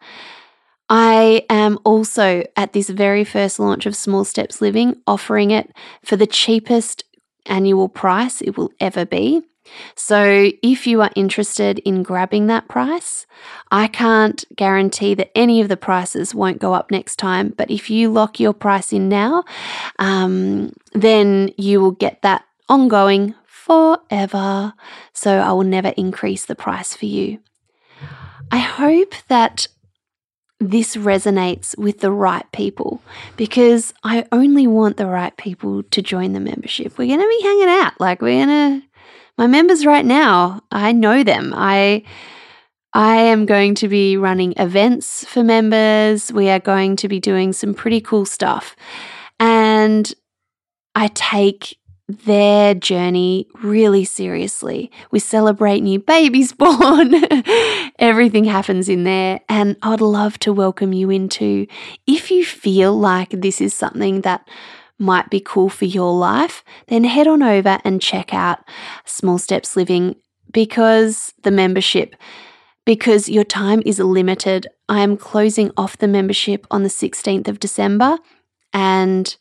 I 0.89 1.45
am 1.49 1.77
also 1.83 2.43
at 2.55 2.73
this 2.73 2.89
very 2.89 3.23
first 3.23 3.59
launch 3.59 3.85
of 3.85 3.95
Small 3.95 4.25
Steps 4.25 4.59
Living 4.59 4.95
offering 5.05 5.51
it 5.51 5.71
for 6.03 6.15
the 6.15 6.27
cheapest 6.27 7.03
annual 7.45 7.89
price 7.89 8.41
it 8.41 8.57
will 8.57 8.71
ever 8.79 9.05
be. 9.05 9.41
So, 9.95 10.51
if 10.63 10.87
you 10.87 11.01
are 11.01 11.11
interested 11.15 11.79
in 11.79 12.03
grabbing 12.03 12.47
that 12.47 12.67
price, 12.67 13.27
I 13.71 13.87
can't 13.87 14.43
guarantee 14.55 15.13
that 15.15 15.31
any 15.35 15.61
of 15.61 15.69
the 15.69 15.77
prices 15.77 16.33
won't 16.33 16.59
go 16.59 16.73
up 16.73 16.89
next 16.89 17.17
time. 17.17 17.53
But 17.55 17.69
if 17.69 17.89
you 17.89 18.11
lock 18.11 18.39
your 18.39 18.53
price 18.53 18.91
in 18.91 19.09
now, 19.09 19.43
um, 19.99 20.73
then 20.93 21.51
you 21.57 21.81
will 21.81 21.91
get 21.91 22.21
that 22.23 22.45
ongoing 22.67 23.35
forever. 23.45 24.73
So, 25.13 25.37
I 25.37 25.51
will 25.51 25.63
never 25.63 25.89
increase 25.89 26.45
the 26.45 26.55
price 26.55 26.95
for 26.95 27.05
you. 27.05 27.39
I 28.51 28.57
hope 28.57 29.13
that 29.27 29.67
this 30.59 30.95
resonates 30.95 31.77
with 31.77 31.99
the 31.99 32.11
right 32.11 32.49
people 32.51 33.01
because 33.37 33.93
I 34.03 34.25
only 34.31 34.67
want 34.67 34.97
the 34.97 35.07
right 35.07 35.35
people 35.37 35.83
to 35.83 36.01
join 36.01 36.33
the 36.33 36.39
membership. 36.39 36.97
We're 36.97 37.07
going 37.07 37.21
to 37.21 37.27
be 37.27 37.43
hanging 37.43 37.69
out. 37.69 37.99
Like 37.99 38.21
we're 38.21 38.45
going 38.45 38.81
to 38.81 38.87
my 39.37 39.47
members 39.47 39.85
right 39.85 40.05
now, 40.05 40.61
I 40.69 40.91
know 40.91 41.23
them. 41.23 41.53
I 41.55 42.03
I 42.91 43.17
am 43.17 43.45
going 43.45 43.75
to 43.75 43.87
be 43.87 44.17
running 44.17 44.53
events 44.57 45.23
for 45.25 45.43
members. 45.43 46.33
We 46.33 46.49
are 46.49 46.59
going 46.59 46.97
to 46.97 47.07
be 47.07 47.21
doing 47.21 47.53
some 47.53 47.73
pretty 47.73 48.01
cool 48.01 48.25
stuff. 48.25 48.75
And 49.39 50.11
I 50.95 51.07
take 51.13 51.78
their 52.09 52.73
journey 52.73 53.47
really 53.61 54.03
seriously. 54.03 54.91
We 55.11 55.19
celebrate 55.19 55.81
new 55.81 55.99
babies 55.99 56.51
born. 56.57 57.13
Everything 57.99 58.45
happens 58.45 58.89
in 58.89 59.03
there. 59.03 59.41
And 59.47 59.77
I'd 59.83 60.01
love 60.01 60.39
to 60.39 60.51
welcome 60.51 60.91
you 60.91 61.11
into 61.11 61.67
if 62.07 62.31
you 62.31 62.43
feel 62.43 62.97
like 62.97 63.29
this 63.29 63.61
is 63.61 63.73
something 63.75 64.21
that 64.21 64.47
might 64.97 65.29
be 65.29 65.39
cool 65.39 65.69
for 65.69 65.85
your 65.85 66.11
life, 66.11 66.63
then 66.87 67.03
head 67.03 67.27
on 67.27 67.43
over 67.43 67.79
and 67.85 68.01
check 68.01 68.33
out 68.33 68.59
Small 69.05 69.37
Steps 69.37 69.75
Living 69.75 70.15
because 70.51 71.33
the 71.43 71.51
membership 71.51 72.15
because 72.85 73.29
your 73.29 73.43
time 73.43 73.83
is 73.85 73.99
limited. 73.99 74.67
I 74.89 75.01
am 75.01 75.15
closing 75.15 75.71
off 75.77 75.99
the 75.99 76.07
membership 76.07 76.65
on 76.71 76.81
the 76.81 76.89
16th 76.89 77.47
of 77.47 77.59
December 77.59 78.17
and 78.73 79.35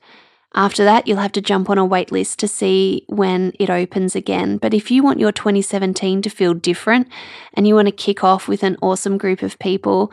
after 0.54 0.82
that, 0.84 1.06
you'll 1.06 1.18
have 1.18 1.32
to 1.32 1.42
jump 1.42 1.68
on 1.68 1.78
a 1.78 1.86
waitlist 1.86 2.36
to 2.36 2.48
see 2.48 3.04
when 3.08 3.52
it 3.60 3.68
opens 3.68 4.16
again. 4.16 4.56
But 4.56 4.72
if 4.72 4.90
you 4.90 5.02
want 5.02 5.20
your 5.20 5.32
2017 5.32 6.22
to 6.22 6.30
feel 6.30 6.54
different 6.54 7.08
and 7.54 7.68
you 7.68 7.74
want 7.74 7.86
to 7.86 7.92
kick 7.92 8.24
off 8.24 8.48
with 8.48 8.62
an 8.62 8.78
awesome 8.80 9.18
group 9.18 9.42
of 9.42 9.58
people, 9.58 10.10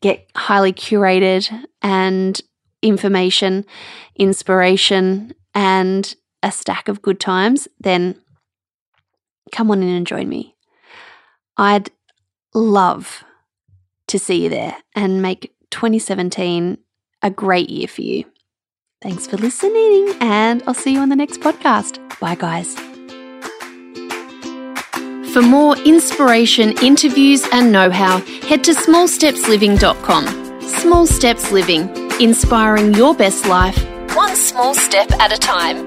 get 0.00 0.28
highly 0.34 0.72
curated 0.72 1.66
and 1.82 2.40
information, 2.82 3.64
inspiration, 4.16 5.32
and 5.54 6.14
a 6.42 6.50
stack 6.50 6.88
of 6.88 7.00
good 7.00 7.20
times, 7.20 7.68
then 7.78 8.20
come 9.52 9.70
on 9.70 9.82
in 9.82 9.88
and 9.88 10.06
join 10.06 10.28
me. 10.28 10.56
I'd 11.56 11.90
love 12.54 13.24
to 14.08 14.18
see 14.18 14.44
you 14.44 14.48
there 14.48 14.76
and 14.94 15.22
make 15.22 15.54
2017 15.70 16.78
a 17.22 17.30
great 17.30 17.70
year 17.70 17.88
for 17.88 18.02
you. 18.02 18.24
Thanks 19.06 19.24
for 19.24 19.36
listening, 19.36 20.16
and 20.20 20.64
I'll 20.66 20.74
see 20.74 20.92
you 20.92 20.98
on 20.98 21.10
the 21.10 21.14
next 21.14 21.38
podcast. 21.38 22.00
Bye, 22.18 22.34
guys. 22.34 22.74
For 25.32 25.42
more 25.42 25.76
inspiration, 25.78 26.76
interviews, 26.82 27.46
and 27.52 27.70
know 27.70 27.88
how, 27.88 28.18
head 28.48 28.64
to 28.64 28.72
smallstepsliving.com. 28.72 30.60
Small 30.60 31.06
Steps 31.06 31.52
Living, 31.52 31.88
inspiring 32.20 32.94
your 32.94 33.14
best 33.14 33.46
life, 33.46 33.78
one 34.16 34.34
small 34.34 34.74
step 34.74 35.08
at 35.20 35.32
a 35.32 35.38
time. 35.38 35.86